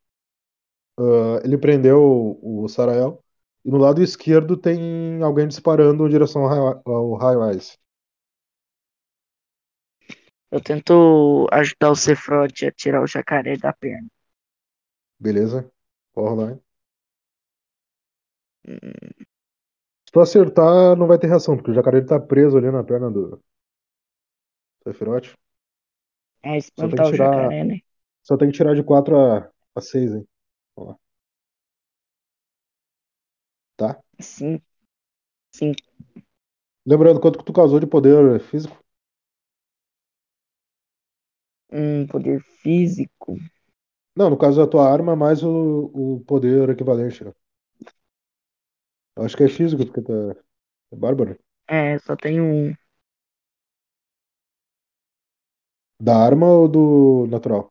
[0.99, 3.23] Ah, ele prendeu o, o Sarael.
[3.65, 7.77] E no lado esquerdo tem alguém disparando em direção ao High- ao High-Rise.
[10.55, 14.09] Eu tento ajudar o Cefrote a tirar o jacaré da perna.
[15.21, 15.71] Beleza?
[16.13, 16.63] Pode rolar, hein?
[18.67, 19.25] Hum,
[20.07, 22.85] Se tu acertar, não vai ter reação, porque o jacaré ele tá preso ali na
[22.85, 23.41] perna do
[24.85, 25.35] Sephiroth.
[26.43, 27.79] É espantar o tirar- jacaré, né?
[28.25, 30.27] Só tem que tirar de 4 a, a 6, hein?
[33.77, 34.01] Tá?
[34.21, 34.63] Sim.
[35.53, 35.75] Sim.
[36.85, 38.77] Lembrando, quanto que tu causou de poder físico?
[41.73, 43.37] Um poder físico.
[44.17, 47.33] Não, no caso da tua arma, mais o, o poder equivalente, né?
[49.17, 50.13] Eu acho que é físico, porque tá.
[50.93, 51.39] É bárbaro.
[51.69, 52.75] É, só tem um.
[56.07, 56.85] Da arma ou do
[57.29, 57.71] natural?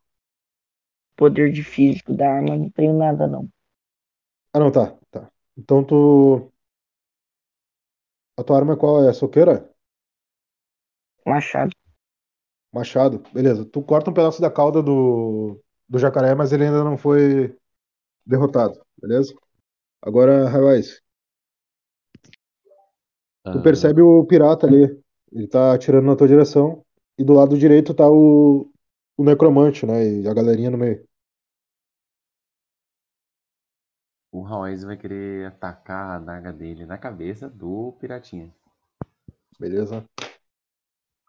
[1.15, 3.47] Poder de físico da arma, não tenho nada não.
[4.53, 5.31] Ah, não, tá, tá.
[5.57, 6.51] Então tu.
[8.39, 9.03] A tua arma é qual?
[9.05, 9.69] É a soqueira?
[11.25, 11.71] Machado.
[12.71, 13.19] Machado.
[13.33, 13.65] Beleza.
[13.65, 17.55] Tu corta um pedaço da cauda do, do jacaré, mas ele ainda não foi
[18.25, 19.33] derrotado, beleza?
[20.01, 21.01] Agora, Highwise,
[23.51, 24.83] tu Ah, percebe o pirata ali.
[25.31, 26.83] Ele tá atirando na tua direção.
[27.19, 28.71] E do lado direito tá o,
[29.17, 30.21] o necromante, né?
[30.21, 31.05] E a galerinha no meio.
[34.31, 38.55] O Hawaii's vai querer atacar a adaga dele na cabeça do piratinha.
[39.59, 40.05] Beleza?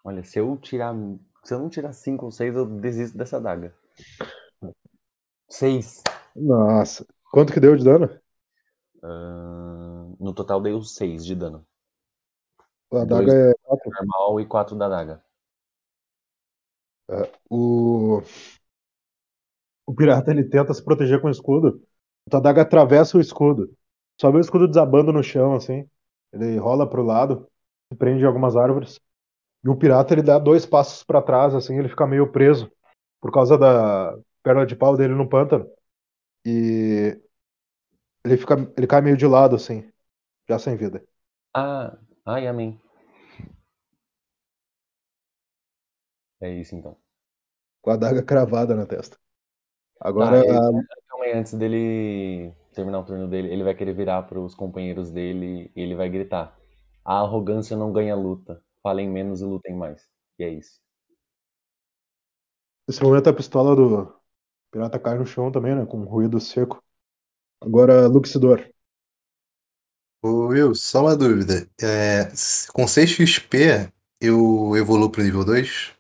[0.05, 0.95] Olha, se eu tirar.
[1.43, 3.75] Se eu não tirar 5 ou 6, eu desisto dessa adaga.
[5.49, 6.05] 6.
[6.37, 7.05] Nossa.
[7.33, 8.09] Quanto que deu de dano?
[10.21, 11.67] no total deu 6 de dano.
[12.93, 13.23] A Dois.
[13.23, 13.91] adaga é 4.
[13.91, 15.30] Normal e 4 da adaga.
[17.49, 18.23] O...
[19.87, 21.83] o pirata ele tenta se proteger com o escudo.
[22.27, 23.75] A tua adaga atravessa o escudo.
[24.21, 25.89] Só vê o escudo desabando no chão, assim.
[26.33, 27.49] Ele rola pro lado,
[27.93, 29.01] se prende algumas árvores.
[29.65, 32.71] E o pirata ele dá dois passos pra trás, assim, ele fica meio preso
[33.21, 35.67] por causa da perna de pau dele no pântano.
[36.47, 37.21] E
[38.25, 39.91] ele fica, ele cai meio de lado, assim,
[40.49, 41.03] já sem vida.
[41.55, 42.81] Ah, ai, amém.
[46.41, 46.97] É isso então.
[47.83, 49.19] Com a adaga cravada na testa.
[50.17, 50.63] Tá, Agora, ele-
[51.09, 55.71] calma aí, antes dele terminar o turno dele, ele vai querer virar pros companheiros dele
[55.75, 56.57] e ele vai gritar:
[57.05, 58.63] A arrogância não ganha luta.
[58.83, 60.09] Falem menos e lutem mais.
[60.39, 60.81] E é isso.
[62.87, 64.15] nesse momento a pistola do
[64.71, 65.87] pirata cai no chão também, né?
[65.87, 66.83] Com um ruído seco.
[67.61, 68.69] Agora, Luxidor.
[70.23, 71.69] Ô, Will, só uma dúvida.
[71.81, 72.31] É,
[72.73, 75.93] com 6 XP, eu evoluo pro nível 2?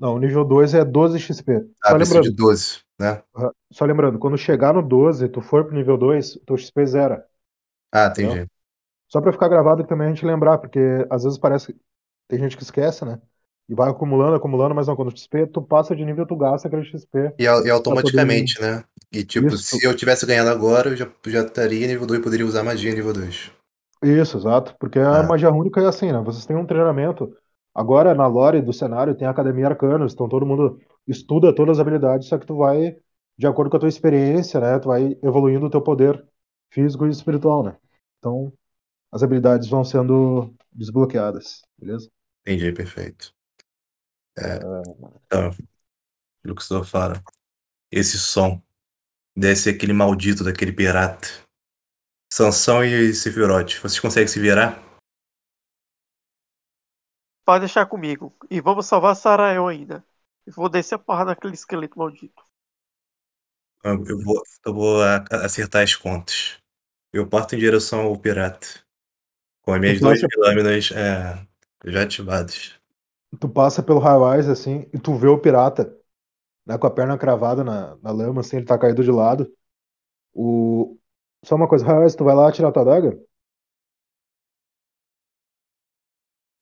[0.00, 1.62] Não, o nível 2 é 12 XP.
[1.84, 3.22] Ah, Só lembrando, de 12, né?
[3.70, 7.24] Só lembrando, quando chegar no 12, tu for pro nível 2, teu XP zera.
[7.92, 8.46] Ah, entendi.
[9.08, 10.78] Só pra ficar gravado e também a gente lembrar, porque
[11.10, 11.78] às vezes parece que
[12.28, 13.20] tem gente que esquece, né?
[13.68, 16.66] E vai acumulando, acumulando, mas não, quando o XP, tu passa de nível, tu gasta
[16.66, 17.32] aquele XP.
[17.38, 18.84] E, e automaticamente, né?
[19.12, 19.76] E tipo, Isso.
[19.78, 23.12] se eu tivesse ganhado agora, eu já, já estaria nível 2 poderia usar magia nível
[23.12, 23.50] 2.
[24.02, 24.74] Isso, exato.
[24.78, 25.22] Porque a Ah.
[25.22, 26.18] magia única é assim, né?
[26.20, 27.32] Vocês têm um treinamento.
[27.74, 31.80] Agora, na lore do cenário, tem a Academia Arcanos, então todo mundo estuda todas as
[31.80, 32.96] habilidades, só que tu vai,
[33.38, 34.78] de acordo com a tua experiência, né?
[34.78, 36.24] Tu vai evoluindo o teu poder.
[36.70, 37.76] físico e espiritual, né?
[38.18, 38.52] Então,
[39.12, 42.08] as habilidades vão sendo desbloqueadas, beleza?
[42.46, 43.34] Entendi, perfeito.
[44.38, 44.56] É,
[45.26, 45.50] então,
[46.46, 47.20] o que você fala.
[47.90, 48.62] Esse som
[49.36, 51.28] deve ser aquele maldito daquele pirata.
[52.32, 53.80] Sansão e Sephiroth.
[53.80, 54.89] Vocês conseguem se virar?
[57.50, 58.32] Pode deixar comigo.
[58.48, 60.04] E vamos salvar Sarael ainda.
[60.54, 62.40] Vou descer a porra naquele esqueleto maldito.
[63.82, 66.60] Eu eu vou, eu vou acertar as contas.
[67.12, 68.68] Eu parto em direção ao pirata.
[69.62, 71.44] Com as minhas Tu duas passa- lâminas é,
[71.86, 72.78] já ativadas.
[73.40, 75.92] Tu passa pelo Highwise, assim, e tu vê o pirata,
[76.66, 79.52] né, com a perna cravada na, na lama, assim, ele tá caído de lado.
[80.34, 80.98] O...
[81.44, 83.18] Só uma coisa, Highwise, tu vai lá tirar tua daga?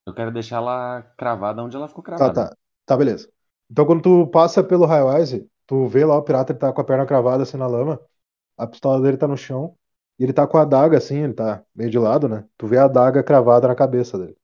[0.09, 2.31] Eu quero deixar ela cravada onde ela ficou Tá, cravada.
[2.31, 2.55] tá.
[2.85, 3.29] Tá, beleza.
[3.69, 6.83] Então quando tu passa pelo Highwise, tu vê lá o pirata, ele tá com a
[6.83, 7.99] perna cravada assim na lama,
[8.57, 9.77] a pistola dele tá no chão,
[10.19, 12.47] e ele tá com a daga assim, ele tá meio de lado, né?
[12.57, 14.37] Tu vê a daga cravada na cabeça dele.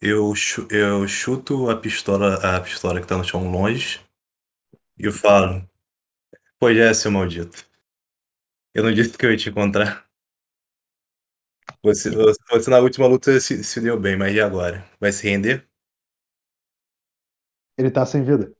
[0.00, 0.32] Eu,
[0.70, 4.00] eu chuto a pistola, a pistola que tá no chão longe
[4.98, 5.68] e eu falo:
[6.58, 7.64] Pois é, seu maldito.
[8.72, 10.05] Eu não disse que eu ia te encontrar.
[11.86, 14.84] Você, você, na última luta se, se deu bem, mas e agora?
[15.00, 15.66] Vai se render?
[17.78, 18.52] Ele tá sem vida.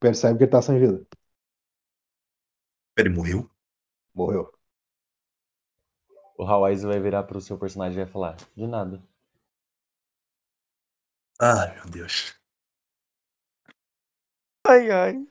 [0.00, 1.06] Percebe que ele tá sem vida.
[2.96, 3.48] Ele morreu?
[4.14, 4.52] Morreu.
[6.38, 9.02] O Hawaii vai virar pro seu personagem e vai falar: De nada.
[11.40, 12.34] Ai, meu Deus.
[14.66, 15.26] Ai, ai.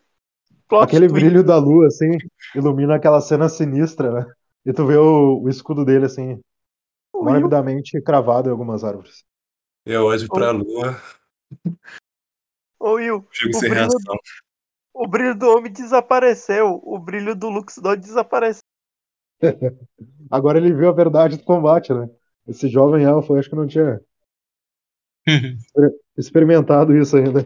[0.69, 1.31] Plot Aquele twist.
[1.31, 2.09] brilho da lua, assim,
[2.55, 4.33] ilumina aquela cena sinistra, né?
[4.65, 6.41] E tu vê o, o escudo dele, assim,
[7.23, 9.23] Will, morbidamente cravado em algumas árvores.
[9.85, 11.01] Eu olho pra lua,
[12.79, 14.15] ô, Will, fico o sem brilho, reação.
[14.93, 16.79] o brilho do homem desapareceu.
[16.83, 18.61] O brilho do Luxdor desapareceu.
[20.31, 22.09] Agora ele viu a verdade do combate, né?
[22.47, 23.99] Esse jovem elfo, eu acho que não tinha
[26.17, 27.39] experimentado isso ainda.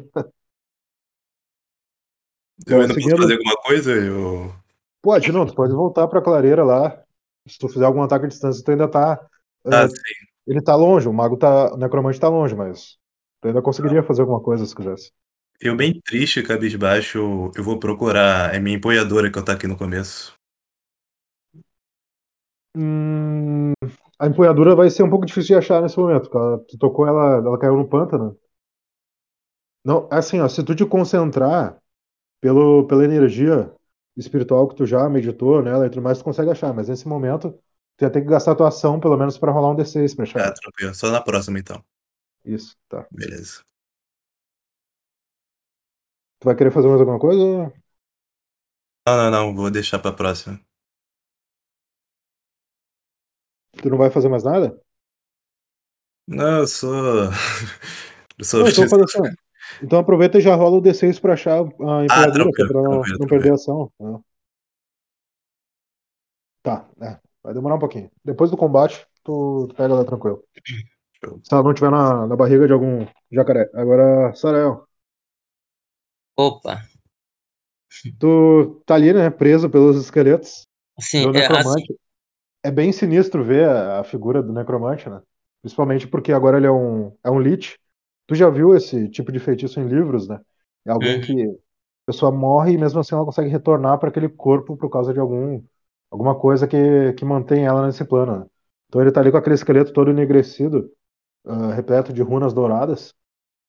[2.65, 3.91] Eu ainda posso seguindo- fazer alguma coisa?
[3.91, 4.53] Eu...
[5.01, 7.03] Pode, não, tu pode voltar pra clareira lá.
[7.47, 9.25] Se tu fizer algum ataque à distância, tu ainda tá.
[9.71, 9.95] Ah, ah, sim.
[10.45, 11.73] ele tá longe, o mago tá.
[11.73, 12.97] O necromante tá longe, mas.
[13.41, 15.11] Tu ainda conseguiria fazer alguma coisa se quisesse.
[15.59, 20.33] Eu bem triste, cabisbaixo, eu vou procurar a minha empunhadora que eu taquei no começo.
[22.75, 23.73] Hum,
[24.19, 27.07] a empunhadura vai ser um pouco difícil de achar nesse momento, porque ela, tu tocou
[27.07, 28.37] ela, ela caiu no pântano.
[29.83, 31.79] Não, assim, ó, se tu te concentrar
[32.41, 33.73] pelo, pela energia
[34.17, 37.57] espiritual que tu já meditou nela e tudo mais, tu consegue achar, mas nesse momento
[37.97, 40.25] tu ia ter que gastar tua ação pelo menos pra rolar um D6 pra.
[40.47, 40.93] Ah, tranquilo.
[40.93, 41.83] Só na próxima, então.
[42.45, 43.05] Isso, tá.
[43.11, 43.63] Beleza.
[46.39, 47.73] Tu vai querer fazer mais alguma coisa?
[49.07, 49.55] Não, não, não.
[49.55, 50.59] Vou deixar pra próxima.
[53.81, 54.79] Tu não vai fazer mais nada?
[56.27, 57.29] Não, eu sou...
[58.37, 58.59] Eu sou...
[58.59, 59.35] Não, então assim.
[59.81, 63.27] Então aproveita e já rola o D6 pra achar a é Ah, pra não, não
[63.27, 63.91] perder a ação.
[63.99, 64.19] né?
[66.61, 67.26] Tá, é.
[67.47, 68.11] Vai demorar um pouquinho.
[68.25, 70.43] Depois do combate, tu, tu pega ela tranquilo.
[71.43, 73.69] Se ela não estiver na, na barriga de algum jacaré.
[73.73, 74.85] Agora, Sarael,
[76.45, 76.73] Opa.
[78.19, 80.67] tu tá ali, né, preso pelos esqueletos
[80.99, 81.83] Sim, é, assim.
[82.63, 85.21] É bem sinistro ver a, a figura do necromante, né?
[85.61, 87.79] Principalmente porque agora ele é um, é um lich.
[88.27, 90.39] Tu já viu esse tipo de feitiço em livros, né?
[90.85, 91.21] É alguém Uhum.
[91.21, 91.55] que a
[92.07, 95.63] pessoa morre e mesmo assim ela consegue retornar para aquele corpo por causa de algum
[96.11, 98.45] alguma coisa que, que mantém ela nesse plano, né?
[98.87, 100.89] Então ele tá ali com aquele esqueleto todo enegrecido,
[101.45, 103.15] ah, repleto de runas douradas.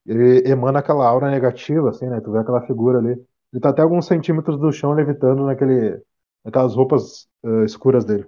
[0.07, 2.21] Ele emana aquela aura negativa, assim, né?
[2.21, 3.13] Tu vê aquela figura ali.
[3.53, 6.03] Ele tá até alguns centímetros do chão levitando naquele,
[6.45, 8.27] naquelas roupas ah, escuras dele.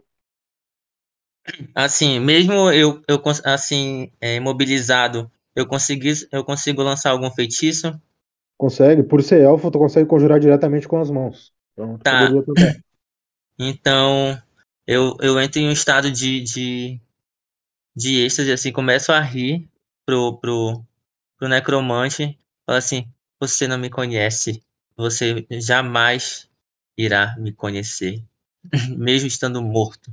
[1.74, 7.92] assim, mesmo eu, eu assim, é, imobilizado, eu consegui, eu consigo lançar algum feitiço?
[8.56, 11.52] Consegue, por ser elfo, tu consegue conjurar diretamente com as mãos.
[11.72, 12.30] Então, Tá.
[13.62, 14.42] Então,
[14.86, 17.00] eu, eu entro em um estado de, de,
[17.94, 19.68] de êxtase, assim, começo a rir
[20.06, 20.82] pro, pro,
[21.36, 23.06] pro necromante, falo assim,
[23.38, 24.64] você não me conhece,
[24.96, 26.50] você jamais
[26.96, 28.24] irá me conhecer,
[28.96, 30.10] mesmo estando morto.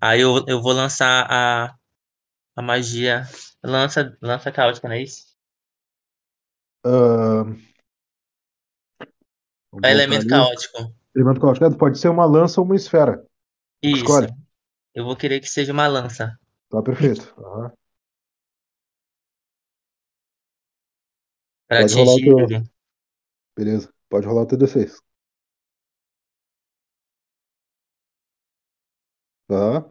[0.00, 1.78] Aí eu, eu vou lançar a,
[2.56, 3.22] a magia,
[3.62, 5.24] lança, lança caótica, não é isso?
[9.70, 10.92] Voltar elemento caótico.
[11.16, 11.76] Elemento caótico.
[11.78, 13.26] Pode ser uma lança ou uma esfera.
[13.82, 13.96] Isso.
[14.04, 14.28] Escolhe.
[14.94, 16.38] Eu vou querer que seja uma lança.
[16.68, 17.34] Tá perfeito.
[17.38, 17.72] Aham.
[21.68, 22.70] Para Pode rolar atingir teu- ele.
[23.56, 23.92] Beleza.
[24.08, 25.00] Pode rolar o teu D6.
[29.48, 29.86] Tá.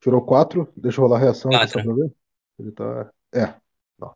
[0.00, 0.70] Tirou 4.
[0.76, 1.82] Deixa eu rolar a reação Quatro.
[1.82, 2.06] pra.
[2.58, 3.12] Ele tá.
[3.34, 3.60] É.
[3.98, 4.14] Não.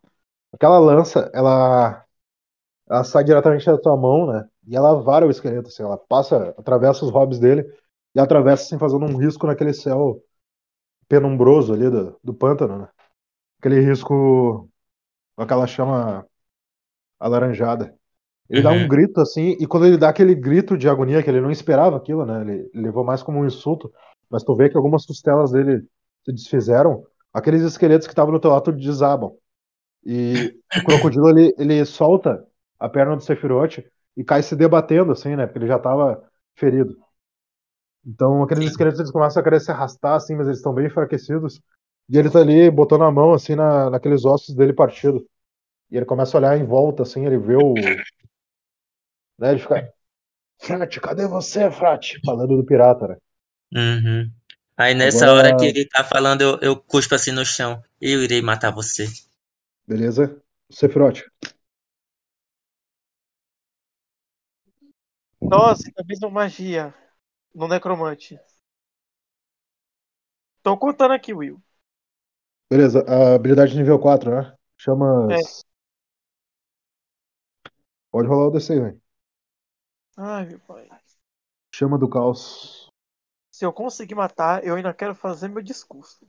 [0.52, 2.04] Aquela lança, ela.
[2.90, 4.48] Ela sai diretamente da tua mão, né?
[4.66, 5.82] E ela vara o esqueleto, assim.
[5.82, 7.64] Ela passa, atravessa os hobbies dele
[8.14, 10.22] e atravessa, assim, fazendo um risco naquele céu
[11.08, 12.88] penumbroso ali do, do pântano, né?
[13.60, 14.68] Aquele risco
[15.36, 16.26] com aquela chama
[17.18, 17.94] alaranjada.
[18.50, 18.88] Ele dá um Uhum.
[18.88, 22.26] grito assim, e quando ele dá aquele grito de agonia, que ele não esperava aquilo,
[22.26, 22.42] né?
[22.42, 23.92] Ele, ele levou mais como um insulto,
[24.30, 25.82] mas tu vê que algumas costelas dele
[26.24, 29.32] se desfizeram, aqueles esqueletos que estavam no teu lado desabam.
[30.04, 32.44] E o crocodilo ele, ele solta
[32.78, 33.78] a perna do Sephiroth
[34.16, 35.46] e cai se debatendo, assim, né?
[35.46, 36.22] Porque ele já estava
[36.56, 36.96] ferido.
[38.06, 38.70] Então aqueles Sim.
[38.70, 41.60] esqueletos eles começam a querer se arrastar, assim, mas eles estão bem enfraquecidos.
[42.08, 45.26] E ele tá ali botando a mão, assim, na, naqueles ossos dele partido.
[45.90, 47.74] E ele começa a olhar em volta, assim, ele vê o.
[49.38, 49.92] Né, ele fica.
[50.60, 52.20] Frate, cadê você, Frate?
[52.24, 53.16] Falando do pirata, né?
[53.74, 54.30] Uhum.
[54.76, 57.82] Aí nessa Agora- hora que ele tá falando, eu, eu cuspo assim no chão.
[58.00, 59.06] Eu irei matar você.
[59.88, 60.40] Beleza?
[60.70, 61.24] Sephiroth.
[65.50, 66.94] Nossa, ainda mesmo magia
[67.54, 68.38] no necromante.
[70.62, 71.62] Tô contando aqui, Will.
[72.70, 74.54] Beleza, a habilidade nível 4, né?
[74.76, 75.64] Chamas.
[78.10, 79.00] Pode rolar o DC, velho.
[80.16, 80.88] Ai, meu pai.
[81.74, 82.90] Chama do caos.
[83.50, 86.26] Se eu conseguir matar, eu ainda quero fazer meu discurso.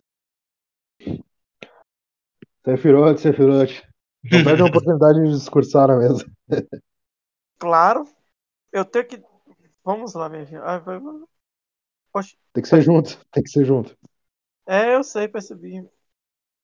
[2.64, 3.84] Sephiroth, Sephiroth.
[4.32, 6.26] Não perde a oportunidade de discursar na mesa.
[7.58, 8.08] Claro,
[8.72, 9.24] eu tenho que.
[9.84, 10.64] Vamos lá, minha filha.
[10.64, 11.00] Ai, vai.
[12.12, 13.98] Poxa, Tem que ser junto, tem que ser junto.
[14.68, 15.82] É, eu sei, percebi.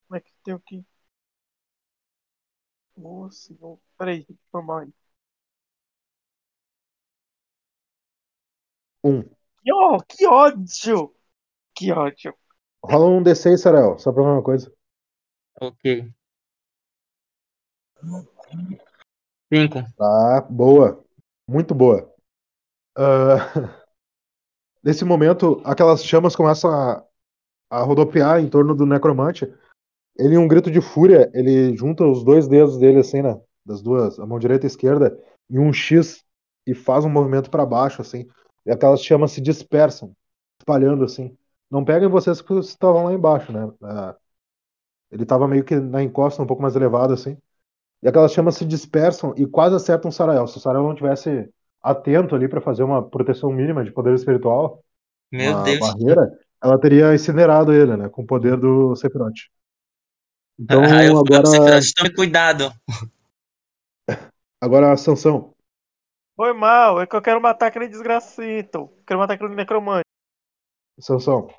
[0.08, 0.86] Como é que tenho que.
[2.98, 3.80] Nossa, não.
[3.98, 4.94] Peraí, foi mal aí.
[9.04, 9.24] Um.
[9.64, 11.14] Que, ó, que ódio!
[11.76, 12.34] Que ódio.
[12.84, 14.72] Rola um D6, Sarel, só pra ver uma coisa.
[15.62, 16.14] Ok.
[19.52, 19.84] Cinco.
[19.98, 21.05] Tá, boa.
[21.48, 22.12] Muito boa.
[22.98, 23.38] Ah,
[24.84, 27.04] nesse momento, aquelas chamas começam a,
[27.70, 29.52] a rodopiar em torno do necromante.
[30.18, 33.40] Ele, em um grito de fúria, ele junta os dois dedos dele, assim, né?
[33.66, 35.18] Das duas, a mão direita e esquerda,
[35.50, 36.24] em um X
[36.68, 38.28] e faz um movimento para baixo, assim.
[38.66, 40.14] E aquelas chamas se dispersam,
[40.60, 41.38] espalhando, assim.
[41.72, 43.72] Não peguem vocês que estavam lá embaixo, né?
[43.84, 44.16] Ah,
[45.12, 47.38] ele tava meio que na encosta, um pouco mais elevado, assim.
[48.06, 50.46] E aquelas chamas se dispersam e quase acertam o Sarael.
[50.46, 51.50] Se o Sarael não tivesse
[51.82, 54.84] atento ali para fazer uma proteção mínima de poder espiritual,
[55.32, 55.80] Meu uma Deus.
[55.80, 58.08] barreira, ela teria incinerado ele, né?
[58.08, 59.50] Com o poder do Sephiroth.
[60.60, 61.50] Então, Ah, eu agora,
[61.98, 62.72] tome cuidado.
[64.62, 65.56] agora a sanção.
[66.36, 68.88] Foi mal, é que eu quero matar aquele desgracito.
[69.08, 70.06] Quero matar aquele necromante.
[71.00, 71.50] Sanção.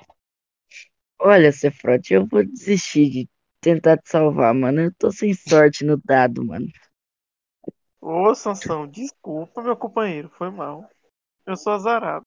[1.19, 3.29] Olha, Sephiroth, eu vou desistir de
[3.67, 4.81] tentar te salvar, mano.
[4.83, 6.67] Eu tô sem sorte no dado, mano.
[8.01, 10.31] Ô, Sansão, desculpa, meu companheiro.
[10.39, 10.89] Foi mal.
[11.47, 12.25] Eu sou azarado.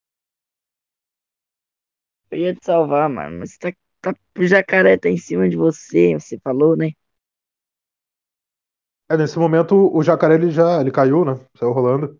[2.31, 3.71] Eu ia te salvar, mano, mas tá,
[4.01, 6.91] tá, o jacaré tá em cima de você, você falou, né?
[9.09, 11.33] É, nesse momento, o jacaré ele já ele caiu, né?
[11.57, 12.19] Saiu rolando.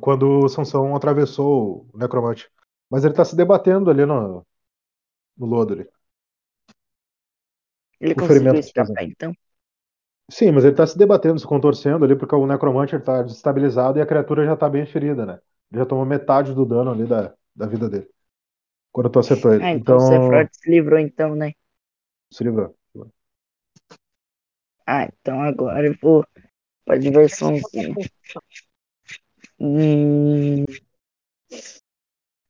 [0.00, 2.50] Quando o Sansão atravessou o necromante.
[2.90, 4.46] Mas ele tá se debatendo ali no,
[5.36, 5.88] no lodo ali.
[8.00, 9.32] Ele O conseguiu escapar, então.
[10.30, 13.98] Sim, mas ele tá se debatendo, se contorcendo ali, porque o necromante ele tá desestabilizado
[13.98, 15.38] e a criatura já tá bem ferida, né?
[15.72, 18.08] Ele já tomou metade do dano ali da, da vida dele.
[18.92, 19.64] Quando tu acertou ele.
[19.64, 21.52] Ah, então o então, Sephiroth se livrou, então, né?
[22.30, 22.74] se livrou.
[24.86, 26.26] Ah, então agora eu vou
[26.84, 27.94] pra diversãozinha.
[29.58, 30.64] Hum...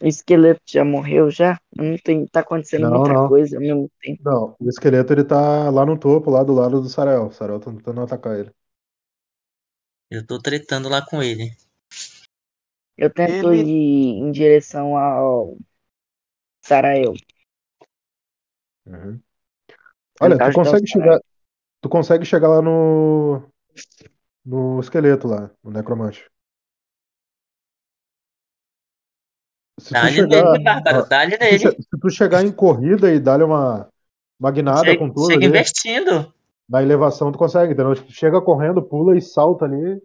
[0.00, 1.60] O esqueleto já morreu já?
[1.74, 3.28] Não tem, tá acontecendo Não, muita não.
[3.28, 4.22] coisa ao mesmo tempo.
[4.22, 7.26] Não, o esqueleto ele tá lá no topo, lá do lado do Sarael.
[7.26, 8.52] O Sarael tá tentando atacar ele.
[10.10, 11.50] Eu tô tretando lá com ele.
[12.96, 15.56] Eu tento Ele- ir em direção ao
[16.62, 17.14] Sarael.
[18.86, 19.20] Uhum.
[20.20, 20.86] Olha, tu consegue Sarael.
[20.86, 21.20] chegar.
[21.80, 23.42] Tu consegue chegar lá no.
[24.44, 26.24] No esqueleto lá, no necromante.
[29.78, 30.26] Se tu Dá-lhe chegar.
[30.26, 31.02] nele, Bárbaro.
[31.02, 31.82] ó, Dá-lhe se, tu nele.
[31.82, 33.90] se tu chegar em corrida e dar-lhe uma.
[34.84, 36.32] Chega, com tudo chega ali, investindo.
[36.68, 37.94] na elevação tu consegue, entendeu?
[37.94, 40.00] Tipo, Tu chega correndo, pula e salta ali.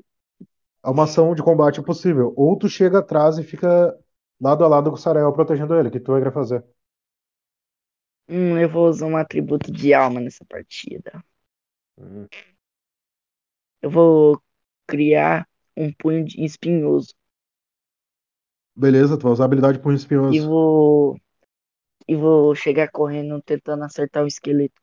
[0.86, 2.34] É uma ação de combate possível.
[2.38, 3.96] Ou tu chega atrás e fica
[4.42, 5.90] lado a lado com o Sarael protegendo ele.
[5.90, 6.64] O que tu vai querer fazer?
[8.28, 11.24] Hum, eu vou usar um atributo de alma nessa partida.
[11.98, 12.28] Hum.
[13.82, 14.42] Eu vou
[14.88, 17.14] criar um punho de espinhoso.
[18.76, 19.96] Beleza, tu vai usar a habilidade punho
[20.36, 20.48] E espinhoso.
[20.50, 21.16] vou.
[22.12, 24.82] E vou chegar correndo tentando acertar o esqueleto.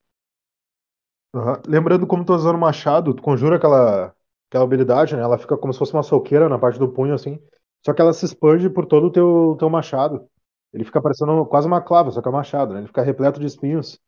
[1.34, 1.60] Aham.
[1.66, 4.14] Lembrando como tu tá usando machado, tu conjura aquela,
[4.48, 5.22] aquela habilidade, né?
[5.22, 7.38] Ela fica como se fosse uma soqueira na parte do punho, assim.
[7.84, 10.28] Só que ela se expande por todo o teu, teu machado.
[10.72, 12.80] Ele fica parecendo quase uma clava, só que é um machado, né?
[12.80, 13.98] Ele fica repleto de espinhos.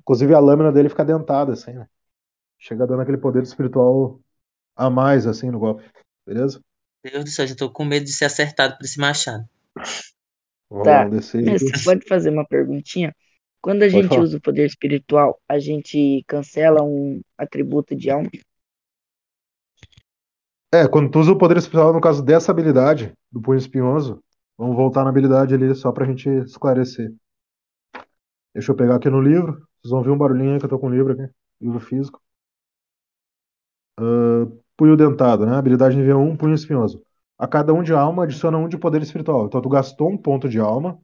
[0.00, 1.86] Inclusive a lâmina dele fica dentada, assim, né?
[2.58, 4.20] Chega dando aquele poder espiritual
[4.76, 5.84] a mais, assim, no golpe.
[6.26, 6.62] Beleza?
[7.04, 9.48] Deus do céu, já tô com medo de ser acertado por esse machado.
[10.70, 11.04] Vamos Tá.
[11.04, 11.78] lá, D6 Mestre, aqui.
[11.78, 13.14] você pode fazer uma perguntinha?
[13.60, 14.20] Quando a gente falar.
[14.20, 18.30] usa o poder espiritual, a gente cancela um atributo de alma?
[20.74, 24.22] É, quando tu usa o poder espiritual, no caso dessa habilidade, do punho espinhoso,
[24.56, 27.12] vamos voltar na habilidade ali só pra gente esclarecer.
[28.54, 29.52] Deixa eu pegar aqui no livro.
[29.82, 31.30] Vocês vão ver um barulhinho aí que eu tô com o livro aqui.
[31.60, 32.20] Livro físico.
[33.96, 34.46] Ah,
[34.76, 35.56] punho dentado, né?
[35.56, 37.02] Habilidade nível 1, punho espinhoso.
[37.38, 39.46] A cada um de alma, adiciona um de poder espiritual.
[39.46, 40.98] Então tu gastou um ponto de alma.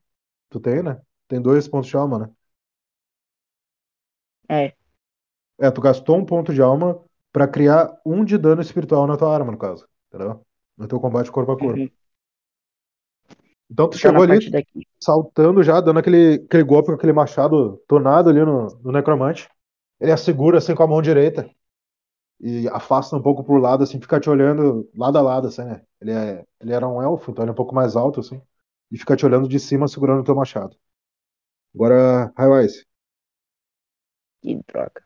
[0.50, 1.00] Tu tem, né?
[1.26, 2.30] Tem dois pontos de alma, né?
[4.48, 4.72] É.
[5.60, 7.02] É, tu gastou um ponto de alma
[7.32, 9.86] pra criar um de dano espiritual na tua arma, no caso.
[10.08, 10.40] Entendeu?
[10.76, 11.78] No teu combate corpo a corpo.
[11.78, 11.90] Uhum.
[13.70, 14.38] Então tu chegou ali
[14.98, 19.48] saltando já, dando aquele, aquele golpe com aquele machado tonado ali no, no necromante.
[20.00, 21.50] Ele assegura assim com a mão direita
[22.40, 25.82] e afasta um pouco pro lado, assim, fica te olhando lado a lado, assim, né?
[26.00, 28.40] Ele, é, ele era um elfo, então ele é um pouco mais alto, assim,
[28.90, 30.76] e fica te olhando de cima segurando o teu machado.
[31.74, 32.86] Agora, Highwise.
[34.40, 35.02] Que droga.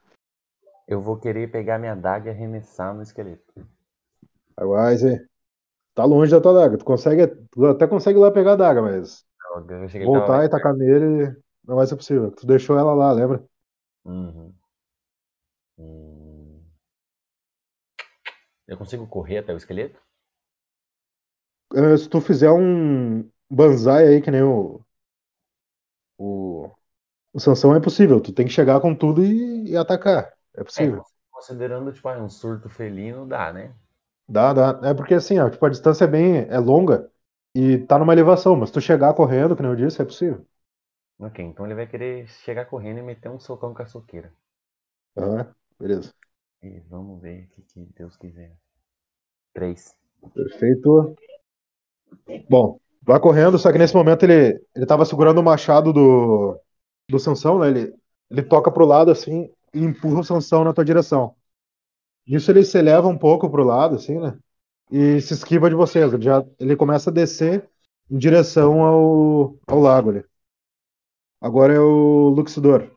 [0.87, 3.67] Eu vou querer pegar minha daga e arremessar no esqueleto.
[4.59, 5.27] Highwise.
[5.95, 6.79] Tá longe da tua daga.
[6.79, 9.25] Tu consegue, tu até consegue ir lá pegar a daga, mas
[10.05, 12.31] voltar e tacar nele não vai ser possível.
[12.31, 13.45] Tu deixou ela lá, lembra?
[14.05, 14.55] Uhum.
[15.79, 16.32] Hum.
[18.67, 20.01] Eu consigo correr até o esqueleto?
[21.75, 24.85] Eh, Se tu fizer um banzai aí, que nem o.
[26.19, 26.73] O,
[27.33, 28.21] o Sansão, é possível.
[28.21, 30.33] Tu tem que chegar com tudo e, e atacar.
[30.57, 31.05] É É, possível.
[31.31, 33.75] considerando tipo, ah, um surto felino, dá, né?
[34.29, 34.81] Dá, dá.
[34.91, 36.37] É porque assim, ó, tipo, a distância é bem.
[36.49, 37.11] é longa
[37.55, 40.47] e tá numa elevação, mas se tu chegar correndo, que nem eu disse, é possível.
[41.19, 44.31] Ok, então ele vai querer chegar correndo e meter um socão com a soqueira.
[45.17, 46.13] Aham, beleza.
[46.63, 48.57] E vamos ver o que, que Deus quiser.
[49.53, 49.97] Três.
[50.33, 51.17] Perfeito.
[52.49, 56.59] Bom, vai correndo, só que nesse momento ele, ele tava segurando o machado do,
[57.09, 57.69] do Sansão, né?
[57.69, 57.95] Ele,
[58.31, 61.35] ele toca pro lado assim e empurra o Sansão na tua direção.
[62.27, 64.39] Nisso ele se eleva um pouco pro lado, assim, né?
[64.91, 66.13] E se esquiva de vocês.
[66.13, 67.69] Ele, já, ele começa a descer
[68.11, 70.25] em direção ao, ao lago ali.
[71.41, 72.89] Agora é o Luxidor.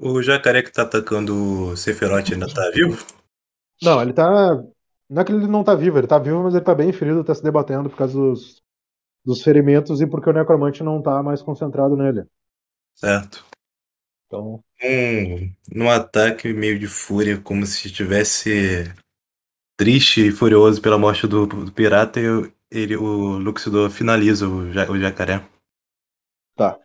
[0.00, 1.34] O jacaré que tá atacando
[1.70, 2.96] o Sephiroth ainda tá vivo?
[3.82, 4.54] Não, ele tá.
[5.08, 7.24] Não é que ele não tá vivo, ele tá vivo, mas ele tá bem ferido,
[7.24, 8.62] tá se debatendo por causa dos,
[9.24, 12.24] dos ferimentos e porque o necromante não tá mais concentrado nele.
[12.94, 13.44] Certo.
[14.26, 18.92] Então, Um, num ataque meio de fúria, como se estivesse
[19.78, 24.90] triste e furioso pela morte do, do pirata, eu- ele, o Luxidor finaliza o, ja-
[24.90, 25.42] o jacaré.
[26.54, 26.78] tá.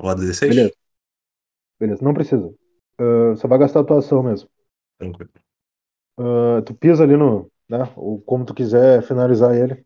[0.00, 0.58] Roda 16?
[0.58, 0.79] Beleza.
[1.80, 2.54] Beleza, não precisa.
[2.98, 4.48] Ah, só vai gastar a tua ação mesmo.
[4.98, 5.40] Tranquilo.
[6.18, 7.50] Ah, tu pisa ali no.
[7.68, 9.84] Né, ou como tu quiser finalizar ele.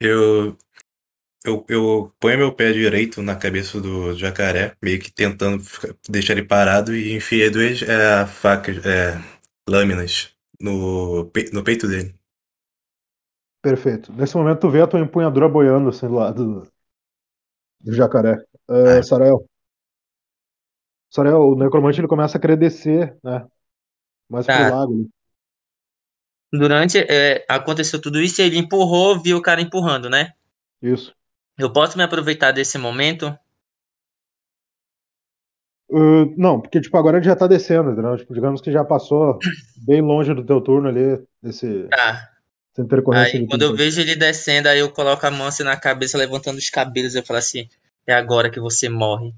[0.00, 0.56] Eu,
[1.46, 5.62] eu, eu ponho meu pé direito na cabeça do jacaré, meio que tentando
[6.08, 9.20] deixar ele parado e enfiei duas é, facas, é,
[9.68, 12.14] lâminas no, pe- no peito dele.
[13.60, 14.12] Perfeito.
[14.12, 16.72] Nesse momento tu vê a tua empunhadura boiando assim do lado do,
[17.80, 18.36] do jacaré.
[18.68, 19.02] Ah.
[19.02, 19.46] Sarael.
[21.12, 23.44] Sarael, o necromante ele começa a querer descer, né?
[24.30, 24.68] Mais pro Tá.
[24.70, 25.10] lago ali.
[26.50, 26.98] Durante.
[26.98, 30.32] é, aconteceu tudo isso e ele empurrou, viu o cara empurrando, né?
[30.80, 31.14] Isso.
[31.58, 33.36] Eu posso me aproveitar desse momento?
[35.90, 38.16] Uh, não, porque tipo, agora ele já tá descendo, entendeu?
[38.16, 39.38] Tipo, digamos que já passou
[39.86, 42.28] bem longe do teu turno ali, desse, Tá.
[43.12, 46.56] Aí quando eu vejo ele descendo, aí eu coloco a mão assim na cabeça, levantando
[46.56, 47.68] os cabelos, eu falo assim,
[48.06, 49.34] é agora que você morre.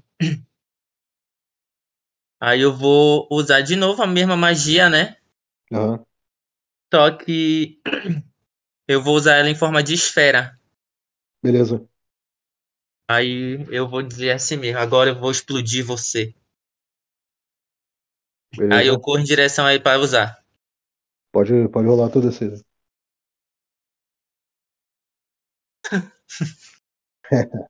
[2.39, 5.17] Aí eu vou usar de novo a mesma magia, né?
[5.71, 6.05] Aham,
[6.91, 7.79] Só que
[8.87, 10.59] eu vou usar ela em forma de esfera.
[11.41, 11.87] beleza.
[13.09, 16.35] Aí eu vou dizer assim mesmo, agora eu vou explodir você.
[18.57, 18.79] Beleza.
[18.79, 20.37] Aí eu corro em direção aí para usar.
[21.31, 22.49] Pode, pode rolar tudo assim.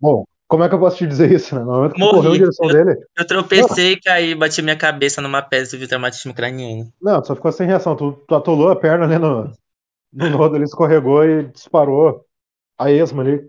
[0.00, 1.60] Bom, como é que eu posso te dizer isso, né?
[1.60, 2.12] No momento que Morri.
[2.16, 2.96] correu em direção dele.
[3.16, 6.92] Eu tropecei, caí, bati minha cabeça numa pedra e tive traumatismo craniano.
[7.00, 7.94] Não, tu só ficou sem reação.
[7.94, 9.52] Tu, tu atolou a perna ali no,
[10.12, 12.26] no nodo ele escorregou e disparou
[12.76, 13.48] a esma ali,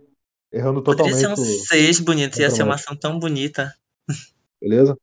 [0.52, 1.60] errando Poderia totalmente ser um o.
[1.66, 3.74] 6 bonito, ia ser uma ação tão bonita.
[4.62, 4.95] Beleza?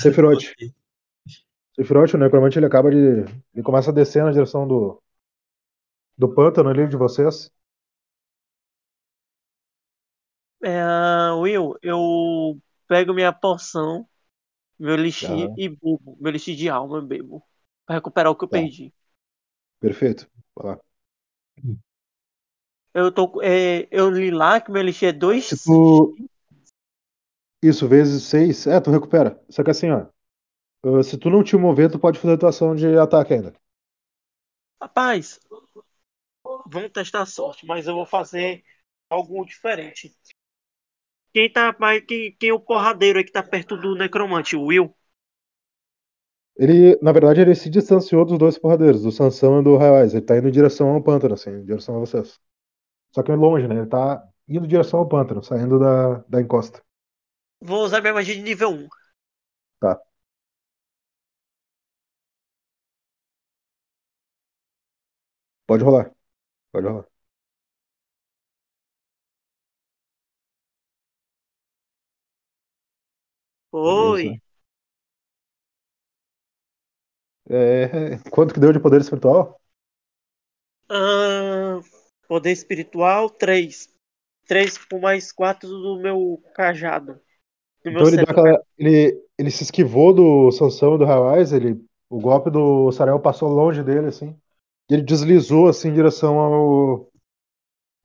[0.00, 0.54] Sephiroth.
[1.76, 2.96] Sephiroth, o necromante, ele acaba de.
[3.54, 5.02] Ele começa a descer na direção do.
[6.16, 7.50] Do pântano ali de vocês.
[10.62, 14.08] É, Will, eu pego minha poção,
[14.78, 15.54] meu elixir Aham.
[15.56, 16.16] e bebo.
[16.20, 17.42] Meu elixir de alma eu bebo.
[17.86, 18.58] Pra recuperar o que eu Tá.
[18.58, 18.92] perdi.
[19.80, 20.30] Perfeito.
[20.56, 20.80] Vai lá.
[22.94, 23.40] Eu tô.
[23.42, 25.46] é, eu li lá que meu elixir é 2.
[25.46, 26.14] Se tu.
[27.62, 28.66] Isso, vezes 6.
[28.66, 29.40] É, tu recupera.
[29.48, 30.06] Só que assim, ó.
[30.84, 33.54] uh, Se tu não te mover, tu pode fazer tua ação de ataque ainda.
[34.80, 35.38] Rapaz,
[36.66, 38.64] vamos testar a sorte, mas eu vou fazer
[39.08, 40.12] algo diferente.
[41.34, 42.02] Quem tá mais.
[42.06, 44.56] Quem, quem é o porradeiro aí que tá perto do necromante?
[44.56, 44.94] O Will?
[46.56, 50.16] Ele, na verdade, ele se distanciou dos dois porradeiros, do Sansão e do Raiwise.
[50.16, 52.38] Ele tá indo em direção ao pântano, assim, em direção a vocês.
[53.14, 53.76] Só que é longe, né?
[53.76, 56.82] Ele tá indo em direção ao pântano, saindo da, da encosta.
[57.62, 58.88] Vou usar minha magia de nível 1.
[59.78, 60.02] Tá.
[65.66, 66.12] Pode rolar.
[66.72, 67.06] Pode rolar.
[73.72, 74.40] Oi.
[77.48, 79.58] É, quanto que deu de poder espiritual?
[80.88, 81.80] Ah,
[82.28, 83.88] poder espiritual, 3.
[84.46, 87.20] 3 por mais 4 do meu cajado.
[87.84, 88.32] Do meu Então ele, deu cetro.
[88.40, 93.20] aquela, ele, ele se esquivou do Sansão e do Raiwise, ele, o golpe do Sarel
[93.20, 94.36] passou longe dele, assim.
[94.90, 97.10] E ele deslizou, assim, em direção ao,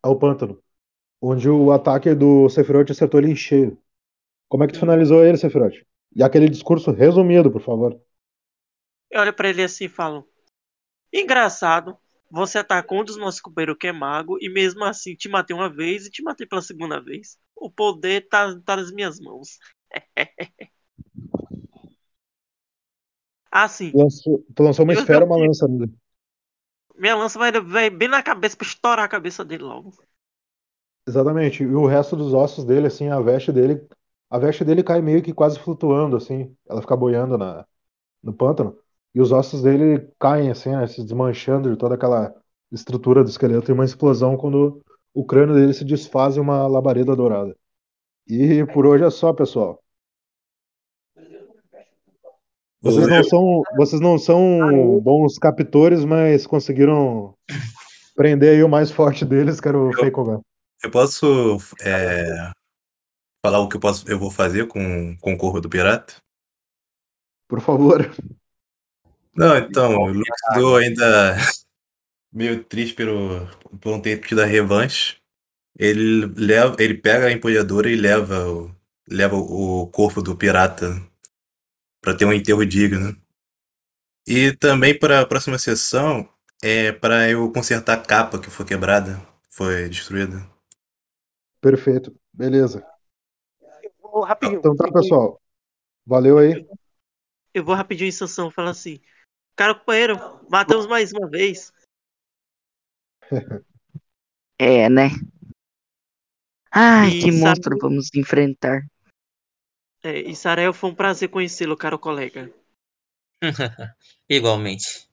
[0.02, 0.62] ao pântano.
[1.22, 3.78] Onde o ataque do Sephiroth acertou ele em cheio.
[4.48, 5.76] Como é que tu finalizou ele, Sephiroth?
[6.16, 8.00] E aquele discurso resumido, por favor.
[9.12, 10.28] Eu olho pra ele assim e falo:
[11.14, 11.98] Engraçado,
[12.30, 15.70] você atacou um dos nossos companheiros que é mago e mesmo assim te matei uma
[15.70, 17.38] vez e te matei pela segunda vez.
[17.56, 19.58] O poder tá, tá nas minhas mãos.
[23.52, 25.92] assim, lançou, tu lançou uma esfera ou uma lança nele.
[26.96, 29.94] minha lança vai, vai bem na cabeça pra estourar a cabeça dele logo.
[31.08, 31.64] Exatamente.
[31.64, 33.88] E o resto dos ossos dele, assim, a veste dele.
[34.30, 36.54] A veste dele cai meio que quase flutuando, assim.
[36.68, 37.66] Ela fica boiando na,
[38.22, 38.78] no pântano.
[39.16, 42.34] E os ossos dele caem, assim, né, se desmanchando de toda aquela
[42.72, 43.72] estrutura do esqueleto.
[43.72, 44.82] E uma explosão quando
[45.14, 47.56] o crânio dele se desfaz em uma labareda dourada.
[48.28, 49.82] E por hoje é só, pessoal.
[52.82, 57.34] Vocês não são, vocês não são bons captores, mas conseguiram
[58.16, 60.44] prender aí o mais forte deles, que era o Eu-.
[60.84, 62.52] Eu posso é,
[63.48, 66.16] falar o que eu, posso, eu vou fazer com, com o corpo do pirata?
[67.48, 68.14] Por favor.
[69.34, 71.38] Não, então, o Lux deu ainda
[72.32, 73.48] meio triste pelo,
[73.80, 75.16] por não ter tido a revanche.
[75.80, 78.76] Ele, leva, ele pega a empolhadora e leva o,
[79.10, 81.02] leva o corpo do pirata
[82.02, 83.16] para ter um enterro digno.
[84.28, 86.28] E também para a próxima sessão
[86.62, 90.46] é para eu consertar a capa que foi quebrada, foi destruída.
[91.62, 92.14] Perfeito.
[92.34, 92.86] Beleza.
[94.18, 94.58] Vou rapidinho.
[94.60, 95.40] Então tá, pessoal.
[96.04, 96.68] Valeu aí.
[97.54, 99.00] Eu vou rapidinho em sanção falar assim.
[99.56, 100.16] Cara, companheiro,
[100.50, 101.72] matamos mais uma vez.
[104.60, 105.10] É, né?
[106.72, 108.88] Ai, E que sabe- monstro vamos enfrentar.
[110.04, 112.52] É, e Sarael, foi um prazer conhecê-lo, caro colega.
[114.28, 115.08] Igualmente.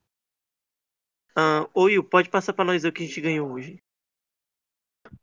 [1.37, 3.83] Ah, ô Will, pode passar pra nós o que a gente ganhou hoje.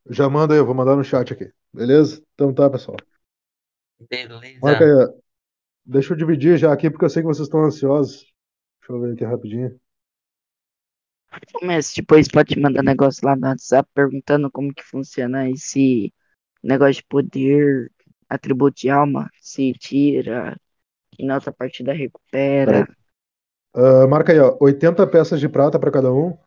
[0.07, 1.51] Já manda aí, eu vou mandar no chat aqui.
[1.73, 2.23] Beleza?
[2.35, 2.97] Então tá, pessoal.
[4.09, 4.59] Beleza.
[4.61, 4.91] Marca aí.
[4.91, 5.21] ó.
[5.85, 8.31] Deixa eu dividir já aqui, porque eu sei que vocês estão ansiosos.
[8.79, 9.79] Deixa eu ver aqui rapidinho.
[11.61, 16.13] Mestre, depois pode mandar negócio lá no WhatsApp perguntando como que funciona esse
[16.61, 17.91] negócio de poder,
[18.27, 20.59] atributo de alma, se tira,
[21.17, 22.85] e na outra partida recupera.
[23.73, 24.57] Ah, marca aí, ó.
[24.59, 26.37] 80 peças de prata pra cada um.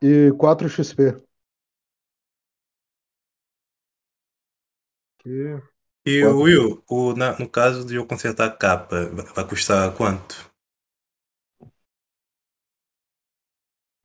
[0.00, 1.14] E 4 XP.
[5.22, 5.62] Aqui.
[6.04, 6.36] E Quanto?
[6.42, 10.50] Will, o, na- no caso de eu consertar a capa, vai custar quanto?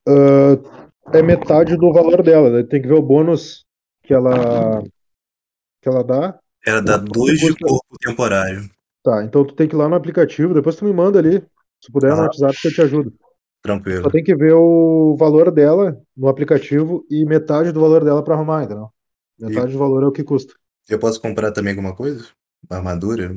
[0.08, 0.56] Ah,
[1.18, 2.50] é metade do valor dela.
[2.50, 2.64] né?
[2.64, 3.66] Tem que ver o bônus
[4.04, 4.84] que ela
[5.82, 6.40] que ela dá.
[6.66, 7.66] Dar Quanto dois de custa?
[7.66, 8.70] corpo temporário.
[9.04, 11.42] Tá, então tu tem que ir lá no aplicativo, depois tu me manda ali.
[11.82, 12.24] Se puder no Ah.
[12.24, 13.14] WhatsApp que eu te ajudo.
[13.62, 14.04] Tranquilo.
[14.04, 18.36] Só tem que ver o valor dela no aplicativo e metade do valor dela pra
[18.36, 18.90] arrumar, entendeu?
[19.40, 20.54] Metade do valor é o que custa.
[20.88, 22.26] Eu posso comprar também alguma coisa?
[22.70, 23.36] Uma armadura?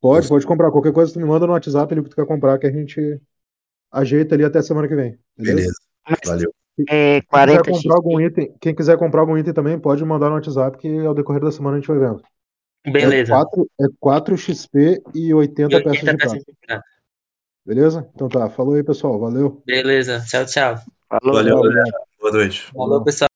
[0.00, 0.70] Pode, pode comprar.
[0.70, 2.72] Qualquer coisa tu me manda no WhatsApp ali o que tu quer comprar que a
[2.72, 3.20] gente
[3.90, 5.18] ajeita ali até semana que vem.
[5.36, 5.72] Beleza?
[6.06, 6.26] Beleza.
[6.26, 6.54] Valeu.
[6.88, 10.28] É Quem 40 quiser comprar algum item, quem quiser comprar algum item também pode mandar
[10.28, 12.22] no WhatsApp que ao decorrer da semana a gente vai vendo.
[12.84, 13.32] Beleza.
[13.32, 16.52] É 4, é 4 XP e 80, E 80 peças de peças prata.
[16.52, 16.84] de prata.
[17.64, 18.10] Beleza?
[18.14, 18.50] Então tá.
[18.50, 19.18] Falou aí, pessoal.
[19.18, 19.62] Valeu.
[19.64, 20.22] Beleza.
[20.26, 20.76] Tchau, tchau.
[21.08, 21.34] Falou.
[21.36, 21.92] Valeu, obrigado.
[22.20, 22.62] Boa noite.
[22.72, 23.28] Falou, pessoal.